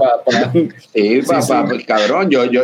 [0.95, 2.63] sí, papá, pues, cabrón, yo, yo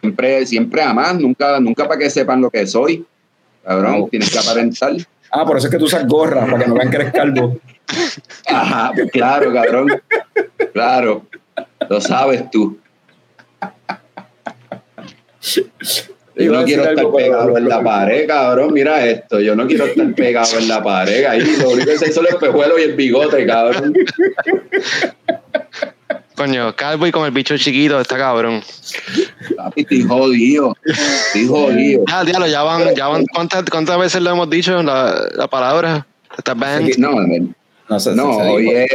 [0.00, 3.04] siempre, siempre a más, nunca, nunca para que sepan lo que soy.
[3.64, 4.92] Cabrón, tienes que aparentar.
[5.30, 7.58] Ah, por eso es que tú usas gorra, para que no vean que eres calvo.
[8.46, 10.02] Ajá, pues claro, cabrón.
[10.72, 11.26] Claro,
[11.88, 12.78] lo sabes tú.
[16.36, 18.72] Yo no quiero estar pegado en la pared, cabrón.
[18.72, 19.40] Mira esto.
[19.40, 21.24] Yo no quiero estar pegado en la pared.
[21.26, 23.94] Ahí lo único que se hizo el espejuelo y el bigote, cabrón.
[26.36, 28.60] Coño, calvo y con el bicho chiquito, está cabrón.
[29.56, 30.76] Papi, estoy jodido.
[30.84, 32.04] Estoy jodido.
[32.08, 33.24] Ya, diablo, ya van, ya van.
[33.26, 36.04] ¿Cuántas, cuántas veces lo hemos dicho la, la palabra?
[36.36, 36.90] Esta band.
[36.98, 37.12] No,
[37.88, 38.90] no, sé, no hoy es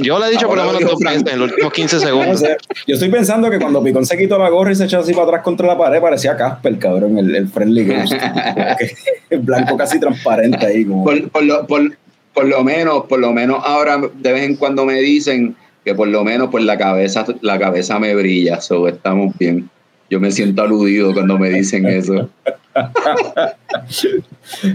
[0.00, 2.42] yo le he dicho por lo menos dos veces en los últimos 15 segundos.
[2.86, 5.24] yo estoy pensando que cuando Picón se quitó la gorra y se echó así para
[5.24, 8.12] atrás contra la pared, parecía Casper, cabrón, el, el Friendly Ghost.
[9.30, 10.84] el blanco casi transparente ahí.
[10.84, 11.04] Como...
[11.04, 11.96] Por, por, lo, por,
[12.34, 16.08] por, lo menos, por lo menos ahora de vez en cuando me dicen que por
[16.08, 19.70] lo menos pues la cabeza, la cabeza me brilla, so estamos bien.
[20.10, 22.30] Yo me siento aludido cuando me dicen eso.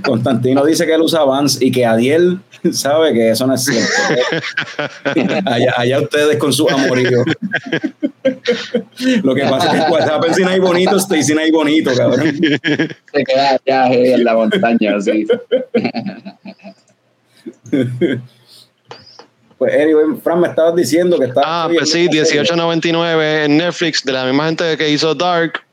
[0.04, 2.40] Constantino dice que él usa Vans y que Adiel
[2.72, 3.92] sabe que eso no es cierto.
[5.78, 7.24] allá, ustedes con su amorío.
[9.24, 12.36] Lo que pasa es que WhatsApp sin hay bonito, estoy sin hay bonito, cabrón.
[12.36, 15.26] Se queda allá en la montaña, así.
[19.64, 21.42] Pues, anyway, Fran, me estabas diciendo que está.
[21.46, 25.64] Ah, pues sí, 18.99 en Netflix, de la misma gente que hizo Dark.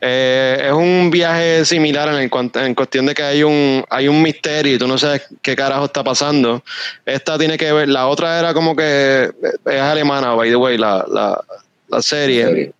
[0.00, 4.74] Eh, es un viaje similar en, en, cuestión de que hay un, hay un misterio
[4.74, 6.64] y tú no sabes qué carajo está pasando.
[7.04, 9.30] Esta tiene que ver, la otra era como que
[9.66, 11.44] es alemana, by the way, la, la,
[11.88, 12.44] la serie.
[12.46, 12.72] La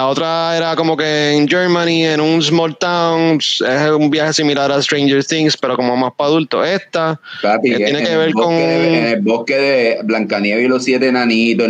[0.00, 4.82] otra era como que en Germany, en un small town, es un viaje similar a
[4.82, 6.66] Stranger Things, pero como más para adultos.
[6.66, 7.20] Esta
[7.62, 8.52] tiene que ver con.
[8.52, 11.66] en el bosque de Blancanieves y los siete enanitos,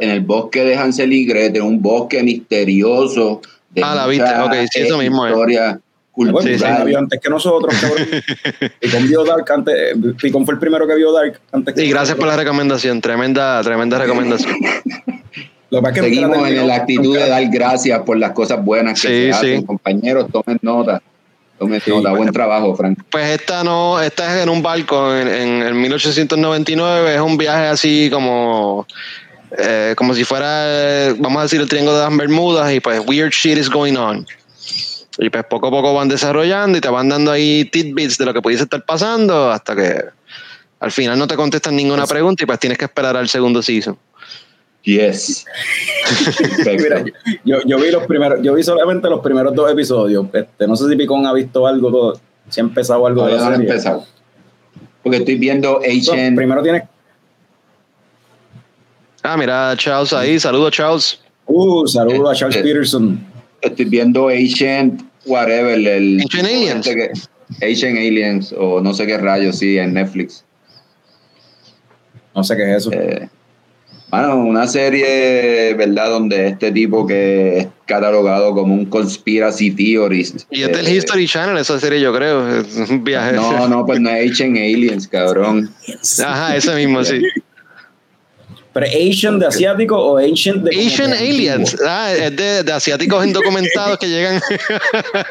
[0.00, 3.40] en, el bosque de Hansel y Gretel, un bosque misterioso.
[3.82, 5.80] ah, la viste, ok, sí, eso mismo historia
[6.12, 6.42] Cultural.
[6.42, 6.94] Sí, sí.
[6.94, 8.06] antes que nosotros, cabrón.
[8.80, 9.74] Picón vio Dark antes.
[10.20, 13.00] Picón fue el primero que vio Dark antes que Y gracias por la recomendación.
[13.00, 14.56] Tremenda, tremenda recomendación.
[15.94, 19.64] Seguimos en la actitud de dar gracias por las cosas buenas que se hacen.
[19.64, 21.00] Compañeros, tomen nota.
[21.58, 22.12] Tomen nota.
[22.12, 22.98] Buen trabajo, Frank.
[23.10, 27.14] Pues esta no, esta es en un barco en, en, 1899.
[27.14, 28.86] Es un viaje así como.
[29.58, 33.32] Eh, como si fuera, vamos a decir, el triángulo de las Bermudas y pues weird
[33.32, 34.24] shit is going on.
[35.18, 38.32] Y pues poco a poco van desarrollando y te van dando ahí tidbits de lo
[38.32, 40.04] que pudiese estar pasando hasta que
[40.78, 43.98] al final no te contestan ninguna pregunta y pues tienes que esperar al segundo season.
[44.82, 45.44] Yes.
[46.64, 47.04] Mira,
[47.44, 50.26] yo, yo, vi los primeros, yo vi solamente los primeros dos episodios.
[50.32, 52.18] Este, no sé si Picón ha visto algo,
[52.48, 54.06] si ha empezado algo de la empezado.
[55.02, 56.36] Porque estoy viendo Agent.
[56.36, 56.88] primero tiene.
[59.22, 60.40] Ah, mira, Charles ahí.
[60.40, 61.20] Saludos, Charles.
[61.46, 63.20] Uh, saludos a Charles eh, Peterson.
[63.60, 65.78] Estoy viendo Agent, whatever.
[65.78, 66.88] El, Agent Aliens.
[67.60, 70.44] Agent Aliens, o no sé qué rayos, sí, en Netflix.
[72.34, 72.92] No sé qué es eso.
[72.92, 73.28] Eh,
[74.10, 76.10] bueno, una serie, ¿verdad?
[76.10, 80.42] Donde este tipo que es catalogado como un conspiracy theorist.
[80.50, 82.60] Y es del eh, History Channel esa serie, yo creo.
[82.60, 83.32] Es un viaje.
[83.32, 85.70] No, no, pues no es Ancient Aliens, cabrón.
[86.24, 87.20] Ajá, ese mismo, sí.
[88.72, 91.76] ¿Pero Asian de asiático o Ancient de Asian Aliens.
[91.84, 94.40] Ah, es de, de, asiáticos indocumentados que llegan.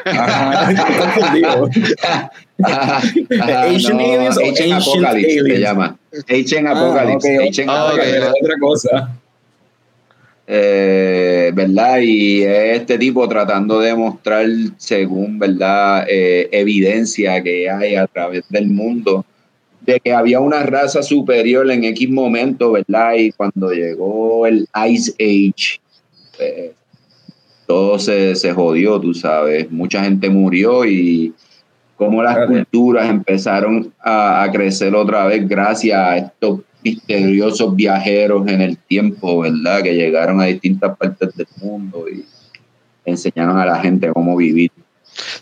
[2.62, 3.44] confundido.
[3.44, 5.98] Asian Aliens o Ancient Apocalypse se llama.
[6.28, 7.38] Ancient ah, Apocalypse.
[7.46, 8.28] Ancient ah, Apocalypse.
[8.42, 9.10] otra cosa.
[10.46, 12.00] Eh, ¿verdad?
[12.02, 14.46] Y este tipo tratando de mostrar,
[14.78, 16.04] según, ¿verdad?
[16.08, 19.24] Eh, evidencia que hay a través del mundo
[19.80, 23.14] de que había una raza superior en X momento, ¿verdad?
[23.16, 25.80] Y cuando llegó el Ice Age,
[26.36, 26.72] pues,
[27.66, 29.70] todo se, jodió, tú sabes.
[29.70, 31.32] Mucha gente murió y
[32.00, 38.78] como las culturas empezaron a, crecer otra vez gracias a estos misteriosos viajeros en el
[38.78, 39.82] tiempo, ¿verdad?
[39.82, 42.24] Que llegaron a distintas partes del mundo y
[43.04, 44.70] enseñaron a la gente cómo vivir.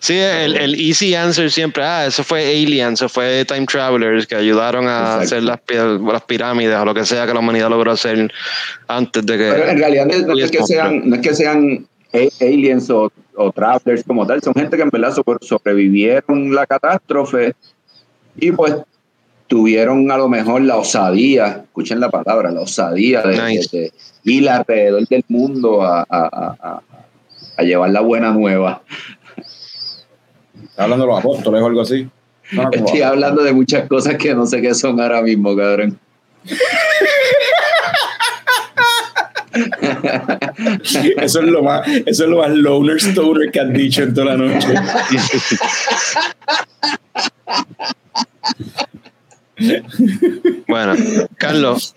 [0.00, 4.34] Sí, el, el, easy answer siempre, ah, eso fue aliens, eso fue time travelers que
[4.34, 8.32] ayudaron a hacer las, las, pirámides o lo que sea que la humanidad logró hacer
[8.88, 9.48] antes de que...
[9.48, 14.04] Pero en realidad no, es, que sean, no es que sean aliens o, o, travelers
[14.04, 17.54] como tal, son gente que en verdad sobrevivieron la catástrofe
[18.36, 18.74] y pues
[19.46, 23.92] tuvieron a lo mejor la osadía, escuchen la palabra, la osadía de,
[24.24, 26.82] ir alrededor del mundo a, a, a,
[27.56, 28.82] a llevar la buena nueva
[30.78, 32.08] hablando de los apóstoles o algo así.
[32.72, 35.98] Estoy hablando de muchas cosas que no sé qué son ahora mismo, cabrón.
[41.16, 44.36] eso es lo más, eso es lo más loner stoner que has dicho en toda
[44.36, 44.68] la noche.
[50.66, 50.94] bueno,
[51.36, 51.94] Carlos,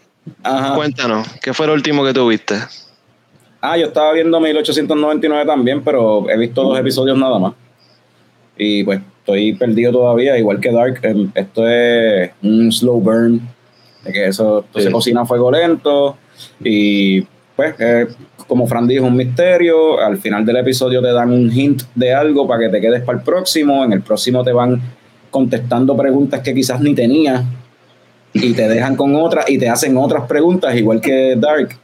[0.76, 2.56] Cuéntanos, ¿qué fue lo último que tuviste?
[3.60, 7.54] Ah, yo estaba viendo 1899 también, pero he visto dos episodios nada más.
[8.58, 11.02] Y pues estoy perdido todavía, igual que Dark.
[11.36, 13.42] Esto es un slow burn,
[14.04, 16.18] de que eso se cocina a fuego lento.
[16.64, 17.22] Y
[17.78, 18.16] pues,
[18.48, 20.00] como Fran dijo, un misterio.
[20.00, 23.20] Al final del episodio te dan un hint de algo para que te quedes para
[23.20, 23.84] el próximo.
[23.84, 24.82] En el próximo te van
[25.30, 27.44] contestando preguntas que quizás ni tenías
[28.34, 31.78] y te dejan con otras y te hacen otras preguntas, igual que Dark.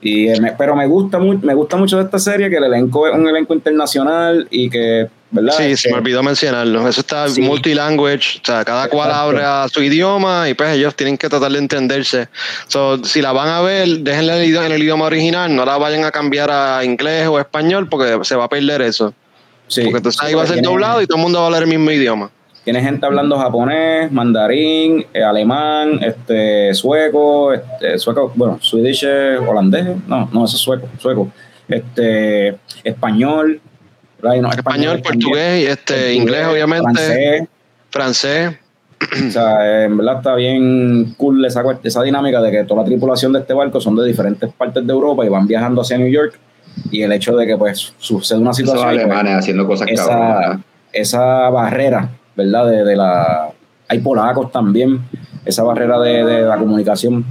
[0.00, 3.14] Y, eh, pero me gusta, me gusta mucho de esta serie que el elenco es
[3.14, 5.54] un elenco internacional y que, ¿verdad?
[5.56, 6.86] Sí, se me olvidó mencionarlo.
[6.86, 11.28] Eso está multilanguage, o sea, cada cual habla su idioma y pues ellos tienen que
[11.28, 12.28] tratar de entenderse.
[12.68, 16.10] So, si la van a ver, déjenla en el idioma original, no la vayan a
[16.10, 19.14] cambiar a inglés o español porque se va a perder eso.
[19.66, 19.82] Sí.
[19.82, 21.68] Porque entonces ahí va a ser doblado y todo el mundo va a hablar el
[21.68, 22.30] mismo idioma.
[22.64, 30.28] Tiene gente hablando japonés, mandarín, eh, alemán, este, sueco, este, sueco, bueno, swedish, holandés, no,
[30.32, 31.32] no, eso es sueco, sueco,
[31.66, 33.60] este, español,
[34.52, 37.48] español, portugués, este, inglés, obviamente,
[37.90, 38.56] francés.
[39.00, 43.32] O sea, en verdad está bien cool esa, esa dinámica de que toda la tripulación
[43.32, 46.38] de este barco son de diferentes partes de Europa y van viajando hacia New York
[46.90, 50.60] y el hecho de que pues sucede una situación alemanes haciendo cosas esa,
[50.92, 52.66] esa barrera ¿verdad?
[52.66, 53.50] De, de, la,
[53.88, 55.00] hay polacos también,
[55.44, 57.24] esa barrera de, la comunicación,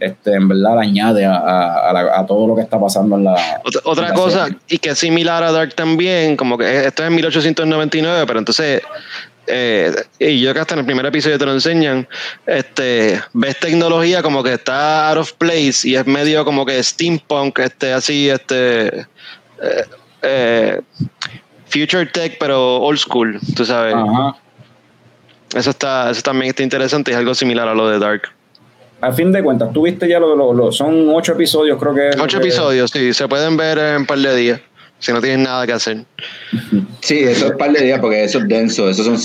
[0.00, 3.60] este, en verdad le añade a, todo lo que está pasando en la...
[3.84, 8.24] Otra, cosa, y que es similar a Dark también, como que esto es en 1899,
[8.26, 8.82] pero entonces...
[9.50, 12.06] Eh, y yo que hasta en el primer episodio te lo enseñan,
[12.44, 17.58] este, ves tecnología como que está out of place y es medio como que steampunk,
[17.60, 19.06] este, así, este,
[19.62, 19.84] eh,
[20.20, 20.80] eh,
[21.66, 23.94] Future Tech, pero old school, tú sabes.
[25.54, 28.30] Eso está, eso también está interesante, es algo similar a lo de Dark.
[29.00, 32.10] A fin de cuentas, tú viste ya lo, lo, son ocho episodios, creo que.
[32.20, 34.60] Ocho episodios, sí, se pueden ver en un par de días,
[34.98, 36.04] si no tienes nada que hacer.
[37.00, 39.16] Sí, eso es un par de días porque eso es denso, eso son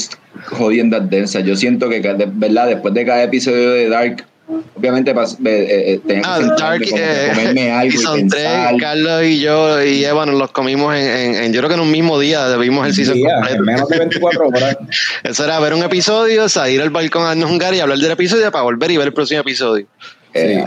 [0.45, 1.43] jodiendas densas.
[1.43, 4.25] Yo siento que, verdad, después de cada episodio de Dark,
[4.75, 5.15] obviamente eh,
[5.45, 8.77] eh, tenía que ah, Dark, eh, comerme algo y pensar.
[8.77, 11.91] Carlos y yo y Eva nos los comimos en, en, yo creo que en un
[11.91, 13.63] mismo día vimos el season completo.
[13.63, 14.77] menos de 24 horas.
[15.23, 18.63] Eso era ver un episodio, salir al balcón a jugar y hablar del episodio para
[18.63, 19.87] volver y ver el próximo episodio.
[20.33, 20.59] Sí.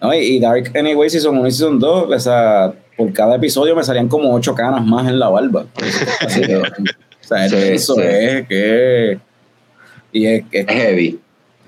[0.00, 3.84] No, y Dark Anyway Season 1 y Season 2, o sea, por cada episodio me
[3.84, 5.64] salían como ocho canas más en la barba.
[6.20, 6.64] Así que, o
[7.20, 9.18] sea, eso es que...
[10.14, 11.21] Y es, es heavy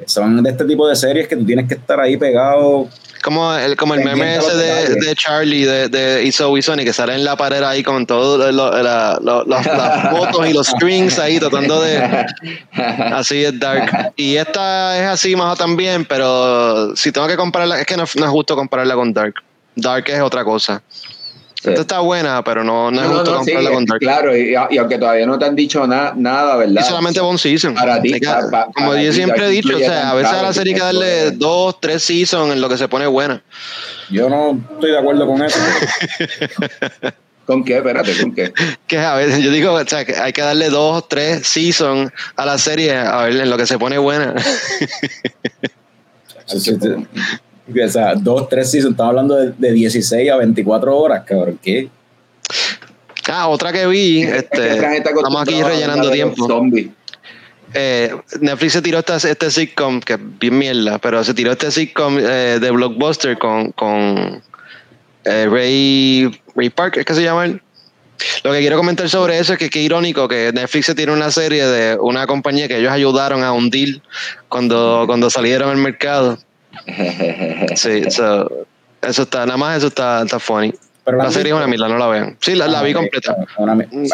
[0.07, 2.89] son de este tipo de series que tú tienes que estar ahí pegado.
[3.23, 7.25] Como el, como el meme ese de, de, Charlie de, de Sony que sale en
[7.25, 12.03] la pared ahí con todas las fotos y los strings ahí tratando de.
[12.73, 14.13] Así es Dark.
[14.17, 18.25] Y esta es así más también, pero si tengo que compararla, es que no, no
[18.25, 19.35] es justo compararla con Dark.
[19.75, 20.83] Dark es otra cosa.
[21.71, 24.01] Esta está buena, pero no, no es justo comprarla con Dark.
[24.01, 26.83] Claro, y, aunque todavía no te han dicho nada, ¿verdad?
[26.83, 27.75] Y solamente One Season.
[27.75, 28.15] Para ti,
[28.75, 31.31] como yo siempre he dicho, o sea, a veces a la serie hay que darle
[31.33, 33.43] dos, tres seasons en lo que se pone buena.
[34.11, 35.59] Yo no estoy de acuerdo con eso.
[37.47, 37.77] ¿Con qué?
[37.77, 38.53] Espérate, ¿con qué?
[38.87, 42.47] Que a veces yo digo, o sea, que hay que darle dos, tres seasons a
[42.47, 44.35] la serie a ver en lo que se pone buena.
[47.67, 51.59] O sea, dos, tres seasons, estamos hablando de, de 16 a 24 horas, cabrón.
[51.63, 51.89] ¿Qué?
[53.29, 56.67] Ah, otra que vi, este, estamos aquí rellenando tiempo.
[57.77, 61.71] Eh, Netflix se tiró este, este sitcom, que es bien mierda, pero se tiró este
[61.71, 64.43] sitcom eh, de Blockbuster con, con
[65.25, 67.63] eh, Ray, Ray Park, ¿es que se llama él?
[68.45, 71.33] Lo que quiero comentar sobre eso es que qué irónico que Netflix se tiene una
[71.33, 74.03] serie de una compañía que ellos ayudaron a hundir
[74.49, 76.39] cuando, cuando salieron al mercado
[77.77, 78.49] sí, eso
[79.03, 80.73] está, nada más eso está, está funny.
[81.05, 82.37] Pero la, serie es una mierda, no la vean.
[82.41, 83.37] Sí, la, vi completa.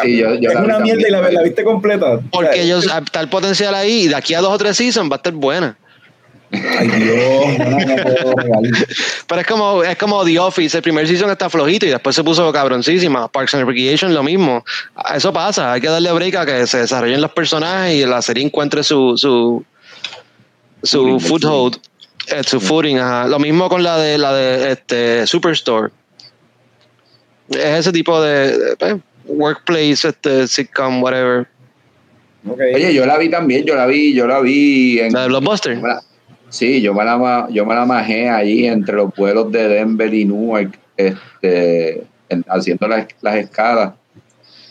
[0.01, 2.19] sí, yo, es una mierda y la, viste completa.
[2.31, 5.15] Porque ellos, está el potencial ahí y de aquí a dos o tres seasons va
[5.15, 5.77] a estar buena.
[6.51, 8.61] Ay Dios, no, no
[9.27, 12.25] Pero es como, es como The Office, el primer season está flojito y después se
[12.25, 13.29] puso cabroncísima.
[13.29, 14.65] Parks and Recreation lo mismo.
[15.15, 18.43] Eso pasa, hay que darle break a que se desarrollen los personajes y la serie
[18.43, 19.63] encuentre su, su,
[20.83, 21.77] su foothold
[22.45, 22.97] su footing,
[23.27, 25.91] Lo mismo con la de la de este Superstore.
[27.49, 28.95] Es ese tipo de, pues,
[29.25, 31.47] workplace, este sitcom, whatever.
[32.47, 35.79] Oye, yo la vi también, yo la vi, yo la vi en la de Blockbuster.
[36.49, 40.25] Sí, yo me la yo me la majé allí entre los vuelos de Denver y
[40.25, 42.03] Newark, este,
[42.47, 43.93] haciendo las, las escalas.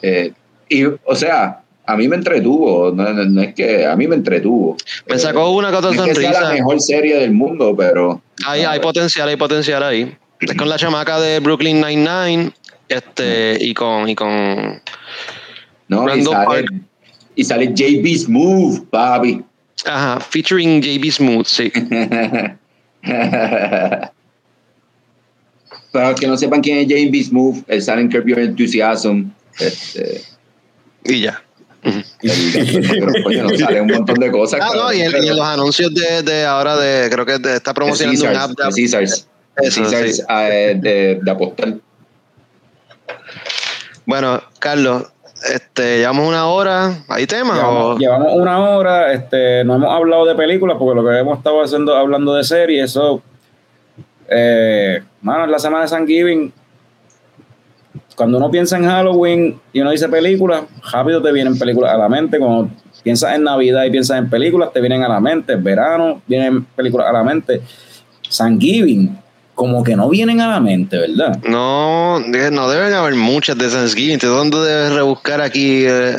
[0.02, 0.32] Eh,
[0.68, 4.76] y, o sea, a mí me entretuvo, no, es que a mí me entretuvo.
[5.08, 8.22] Me sacó una que no es que sea la mejor serie del mundo, pero.
[8.46, 10.16] Hay, hay potencial, hay potencial ahí.
[10.40, 12.52] Es con la chamaca de Brooklyn Nine-Nine
[12.88, 14.08] este, y con.
[14.08, 14.80] Y con
[15.88, 16.64] no, y sale,
[17.34, 19.42] y sale, JB Smooth, papi.
[19.84, 21.72] Ajá, featuring JB Smooth, sí.
[25.92, 29.32] Para los que no sepan quién es JB Smooth, él sale en Curb Your Enthusiasm.
[29.58, 30.22] Este,
[31.04, 31.42] y ya.
[32.22, 34.60] Pero, no sale un montón de cosas.
[34.62, 38.30] Ah, no, y en, los anuncios de, de, ahora de, creo que de, está promocionando
[38.30, 41.74] un app de, Caesars, Caesars ah, eh, de, de apostar.
[44.04, 45.04] Bueno, Carlos,
[45.48, 47.56] este, llevamos una hora, ¿hay temas?
[47.98, 51.96] Llevamos, una hora, este, no hemos hablado de películas porque lo que hemos estado haciendo,
[51.96, 53.22] hablando de series, eso,
[54.28, 56.52] eh, mano, en la semana de San Giving,
[58.20, 62.06] cuando uno piensa en Halloween y uno dice películas, rápido te vienen películas a la
[62.06, 62.38] mente.
[62.38, 62.68] Cuando
[63.02, 65.56] piensas en Navidad y piensas en películas, te vienen a la mente.
[65.56, 67.62] Verano, vienen películas a la mente.
[68.28, 69.18] San Giving,
[69.60, 71.38] como que no vienen a la mente, ¿verdad?
[71.46, 74.16] No, no deben haber muchas de Thanksgiving.
[74.16, 75.84] ¿De dónde debes rebuscar aquí?
[75.84, 76.16] Eh?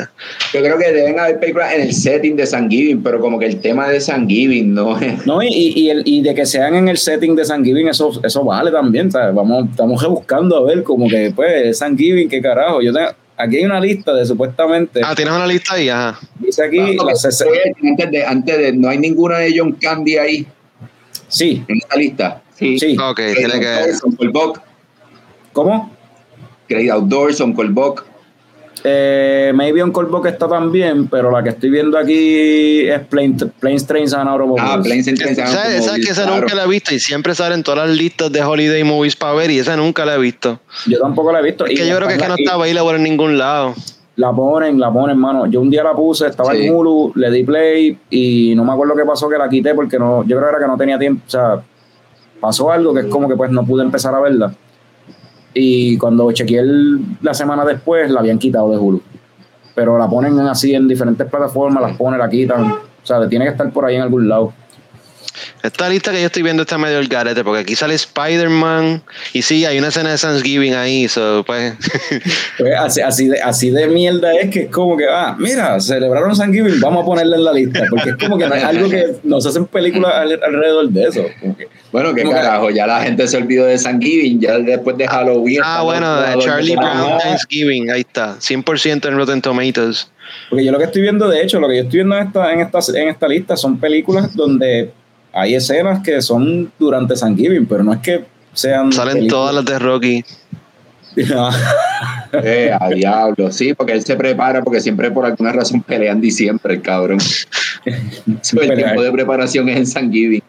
[0.54, 3.60] Yo creo que deben haber películas en el setting de Thanksgiving, pero como que el
[3.60, 7.34] tema de Thanksgiving no No, y, y, el, y de que sean en el setting
[7.34, 9.34] de Thanksgiving, eso, eso vale también, ¿sabes?
[9.34, 12.80] Vamos, estamos rebuscando a ver como que, pues, Thanksgiving, qué carajo.
[12.80, 15.00] Yo tengo, aquí hay una lista de supuestamente.
[15.04, 16.16] Ah, tienes una lista ahí, ajá.
[16.38, 16.78] Dice aquí.
[16.78, 18.72] antes, de, antes de.
[18.72, 20.46] No hay ninguna de John Candy ahí.
[21.26, 21.64] Sí.
[21.66, 22.41] En esta lista.
[22.56, 22.96] Sí.
[22.98, 23.92] Ok, tiene que.
[25.52, 25.90] ¿Cómo?
[26.68, 28.04] Great Outdoors, on Colbock.
[28.84, 34.12] Eh, maybe on Colbock está también, pero la que estoy viendo aquí es Planes, Trains
[34.12, 34.70] and Automobiles.
[34.70, 35.86] Ah, Planes Trains and Automobiles.
[35.86, 38.82] Esa, que esa nunca la he visto y siempre salen todas las listas de Holiday
[38.82, 40.60] Movies para ver y esa nunca la he visto.
[40.86, 41.64] Yo tampoco la he visto.
[41.66, 43.74] Es que yo creo que, es que no estaba ahí en ningún lado.
[44.16, 45.46] La ponen, la ponen, mano.
[45.46, 48.94] Yo un día la puse, estaba en Hulu, le di play y no me acuerdo
[48.96, 51.22] qué pasó que la quité porque no, yo creo que era que no tenía tiempo,
[51.26, 51.62] o sea,
[52.42, 54.52] pasó algo que es como que pues no pude empezar a verla.
[55.54, 56.62] Y cuando chequeé
[57.22, 59.00] la semana después, la habían quitado de Hulu.
[59.76, 62.64] Pero la ponen así en diferentes plataformas, las ponen, la quitan.
[62.64, 64.52] O sea, tiene que estar por ahí en algún lado.
[65.62, 69.42] Esta lista que yo estoy viendo está medio el garete, porque aquí sale Spider-Man y
[69.42, 71.74] sí, hay una escena de Thanksgiving ahí, so, pues.
[72.58, 72.74] pues
[73.04, 77.02] así, de, así de mierda es que es como que, ah, mira, celebraron Thanksgiving, vamos
[77.02, 79.66] a ponerla en la lista, porque es como que no es algo que nos hacen
[79.66, 81.24] películas alrededor de eso.
[81.92, 85.60] Bueno, qué carajo, ya la gente se olvidó de Thanksgiving, ya después de Halloween.
[85.62, 90.10] Ah, bueno, de Charlie Brown Thanksgiving, ahí está, 100% en Rotten Tomatoes.
[90.48, 92.52] Porque yo lo que estoy viendo, de hecho, lo que yo estoy viendo en esta,
[92.52, 94.90] en esta, en esta lista son películas donde
[95.34, 98.24] hay escenas que son durante Thanksgiving, pero no es que
[98.54, 98.90] sean.
[98.90, 100.24] Salen todas las de Rocky.
[102.42, 106.72] eh, a diablo, sí, porque él se prepara porque siempre por alguna razón pelean diciembre,
[106.72, 107.18] el cabrón.
[107.84, 110.42] el tiempo de preparación es en Thanksgiving.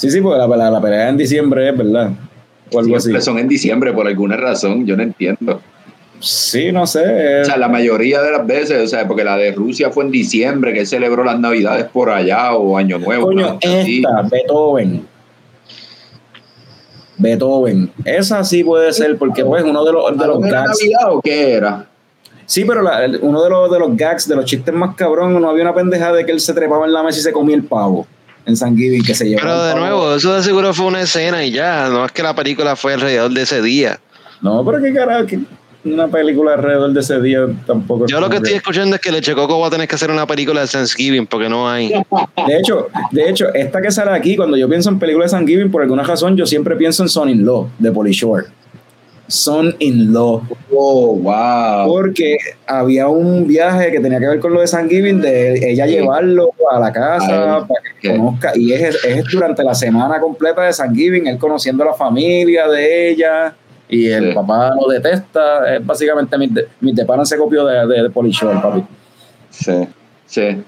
[0.00, 2.10] Sí, sí, porque la, la, pelea en diciembre es verdad.
[2.72, 3.12] O algo así.
[3.20, 5.60] Son en diciembre por alguna razón, yo no entiendo.
[6.20, 7.42] Sí, no sé.
[7.42, 10.10] O sea, la mayoría de las veces, o sea, porque la de Rusia fue en
[10.10, 13.26] diciembre, que celebró las Navidades por allá o Año Nuevo.
[13.26, 15.06] Coño, esta, Beethoven.
[17.18, 17.92] Beethoven.
[18.06, 20.80] Esa sí puede ser, porque pues uno de los, de los gags.
[20.80, 21.86] Navidad o qué era?
[22.46, 22.80] Sí, pero
[23.20, 26.10] uno de los, de los gags, de los chistes más cabrón, no había una pendeja
[26.10, 28.06] de que él se trepaba en la mesa y se comía el pavo
[28.46, 29.48] en San Giving que se llevaba.
[29.48, 32.34] Pero de nuevo, eso de seguro fue una escena y ya, no es que la
[32.34, 34.00] película fue alrededor de ese día.
[34.40, 35.26] No, pero qué carajo,
[35.84, 38.06] una película alrededor de ese día tampoco.
[38.06, 40.26] Yo lo que estoy escuchando es que Leche Coco va a tener que hacer una
[40.26, 41.88] película de Thanksgiving porque no hay.
[41.88, 45.70] De hecho, de hecho, esta que sale aquí, cuando yo pienso en películas de Thanksgiving,
[45.70, 48.46] por alguna razón, yo siempre pienso en Son in Law de Polly Shore.
[49.30, 50.42] Son in Law.
[50.72, 51.86] Oh, wow.
[51.86, 56.50] Porque había un viaje que tenía que ver con lo de Thanksgiving, de ella llevarlo
[56.70, 58.52] a la casa para que conozca.
[58.54, 63.10] Y es, es durante la semana completa de Thanksgiving, él conociendo a la familia de
[63.10, 63.54] ella
[63.88, 65.76] y el papá lo detesta.
[65.76, 66.50] Es básicamente mi,
[66.80, 68.84] mi se copió de, de, de papi.
[69.50, 69.88] Sí,
[70.26, 70.62] sí.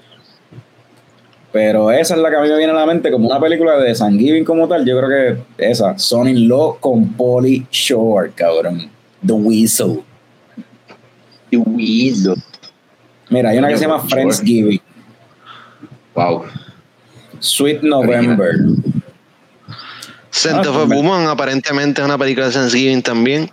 [1.53, 3.77] Pero esa es la que a mí me viene a la mente como una película
[3.77, 4.83] de San Giving como tal.
[4.85, 5.09] Yo creo
[5.57, 8.89] que esa, Sonic Law con Polly Shore, cabrón.
[9.25, 10.03] The Weasel.
[11.51, 12.35] The Weasel.
[13.29, 14.81] Mira, hay una que se llama Friendsgiving.
[16.15, 16.45] Wow.
[17.39, 18.55] Sweet November.
[20.31, 23.51] Scent of a Woman aparentemente es una película de Thanksgiving también.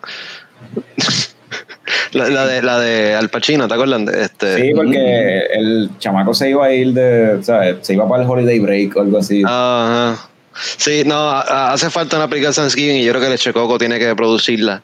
[2.12, 4.02] La, de, la de Al Pacino, ¿te acuerdas?
[4.14, 7.76] Este, sí, porque el chamaco se iba a ir de, ¿sabes?
[7.82, 9.42] Se iba para el holiday break o algo así.
[9.44, 10.30] Ajá.
[10.52, 13.98] Sí, no, hace falta una película de Thanksgiving y yo creo que el Coco tiene
[13.98, 14.82] que producirla.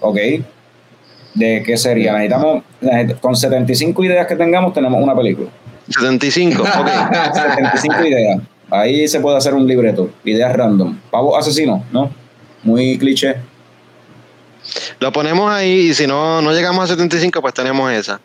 [0.00, 0.16] Ok.
[1.34, 2.12] ¿De qué sería?
[2.12, 2.64] Necesitamos,
[3.20, 5.50] con 75 ideas que tengamos, tenemos una película.
[5.88, 6.68] 75, ok.
[7.34, 8.40] 75 ideas.
[8.70, 10.10] Ahí se puede hacer un libreto.
[10.24, 10.98] Ideas random.
[11.10, 12.10] Pavo asesino, ¿no?
[12.62, 13.36] Muy cliché.
[15.00, 18.20] Lo ponemos ahí y si no, no llegamos a 75, pues tenemos esa.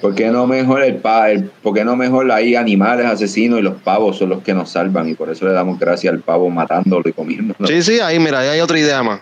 [0.00, 3.62] ¿Por qué no mejor el, pa el por qué no mejor hay animales asesinos y
[3.62, 6.48] los pavos son los que nos salvan y por eso le damos gracias al pavo
[6.48, 7.66] matándolo y comiéndolo?
[7.66, 9.20] Sí, sí, ahí mira, ahí hay otra idea más.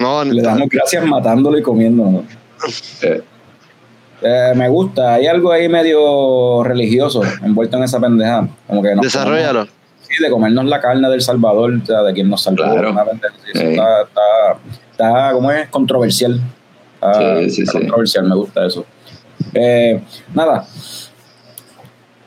[0.00, 2.24] No, le damos gracias matándolo y comiéndolo.
[3.02, 3.22] Eh.
[4.22, 8.48] Eh, me gusta, hay algo ahí medio religioso envuelto en esa pendeja.
[8.66, 9.66] Como que Desarrollalo.
[10.02, 12.64] sí, de comernos la carne del Salvador, o sea, de quien nos salvó.
[12.64, 12.94] Claro.
[13.54, 14.58] está, está,
[15.00, 15.68] está, ¿cómo es?
[15.68, 16.40] Controversial.
[17.48, 18.84] sí, sí, controversial, me gusta eso.
[19.54, 20.00] Eh,
[20.34, 20.66] nada.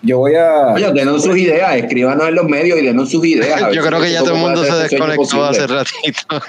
[0.05, 0.73] Yo voy a.
[0.73, 3.61] Oye, denos sus ideas, escríbanos en los medios y denos sus ideas.
[3.73, 6.41] Yo creo que ya todo el mundo se desconectó hace ratito.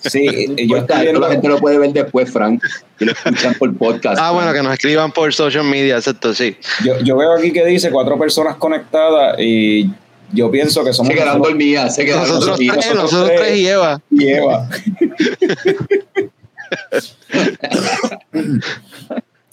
[0.00, 1.20] Sí, yo está, viendo...
[1.20, 2.62] la gente lo puede ver después, Frank,
[2.98, 4.18] y lo escuchan por podcast.
[4.20, 6.56] Ah, bueno, que nos escriban por social media, exacto, sí.
[6.84, 9.90] Yo, yo veo aquí que dice cuatro personas conectadas y
[10.32, 11.12] yo pienso que somos.
[11.12, 12.78] Se quedaron dormidas, se quedaron nosotros dormidas.
[12.78, 14.00] Tres, nosotros tres y Eva.
[14.10, 14.68] Y Eva.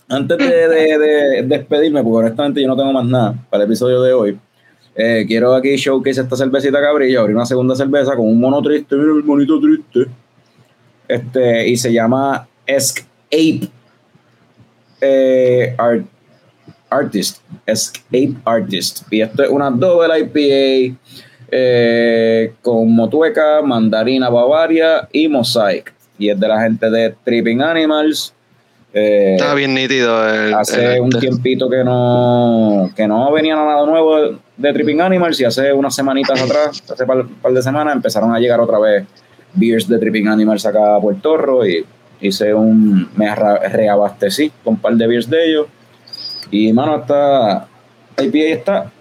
[0.10, 4.38] Antes de, despedirme, porque honestamente yo no tengo más nada para el episodio de hoy,
[4.96, 8.96] eh, quiero aquí showcase esta cervecita cabrilla, abrir una segunda cerveza con un mono triste,
[8.96, 10.12] mira el monito triste.
[11.08, 13.70] Este, y se llama Escape
[15.02, 15.76] eh,
[16.94, 17.42] Artist.
[17.66, 19.02] Escape Artist.
[19.12, 20.98] Y esto es una double IPA
[21.52, 25.94] eh, con motueca, mandarina bavaria y mosaic.
[26.18, 28.34] Y es de la gente de Tripping Animals.
[28.94, 30.16] Eh, Está bien nítido.
[30.16, 35.74] hace un tiempito que no, que no venía nada nuevo de, Tripping Animals y hace
[35.74, 39.06] unas semanitas atrás, hace un par, de semanas, empezaron a llegar otra vez
[39.56, 41.86] beers de Tripping Animals acá a Puerto Rico y
[42.22, 45.68] hice un, me reabastecí con un par de beers de ellos
[46.54, 47.68] y mano, esta
[48.16, 48.92] IPA está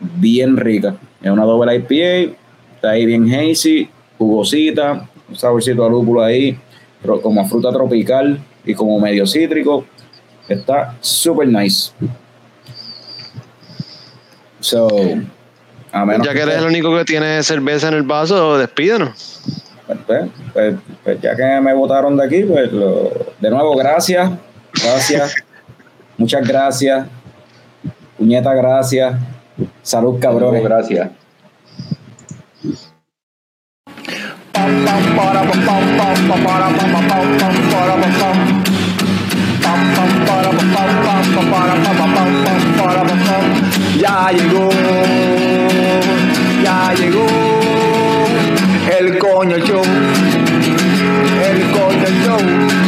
[0.00, 2.34] bien rica, es una doble IPA,
[2.76, 6.58] está ahí bien hazy, jugosita, un saborcito de lúpulo ahí,
[7.22, 9.84] como a fruta tropical y como medio cítrico.
[10.48, 11.92] Está super nice.
[14.60, 14.88] So,
[15.92, 19.42] a menos ya que eres el único que tiene cerveza en el vaso, despídenos.
[19.86, 19.98] Pues,
[20.54, 20.74] pues,
[21.04, 24.30] pues, ya que me votaron de aquí, pues de nuevo, gracias.
[24.72, 25.34] Gracias.
[26.18, 27.06] Muchas gracias.
[28.18, 29.16] Puñeta, gracias.
[29.82, 30.62] Salud, cabrones.
[30.62, 31.08] Gracias.
[44.00, 44.68] Ya llegó,
[46.62, 47.26] ya llegó
[48.98, 49.82] el coño show,
[51.44, 52.87] el coño show.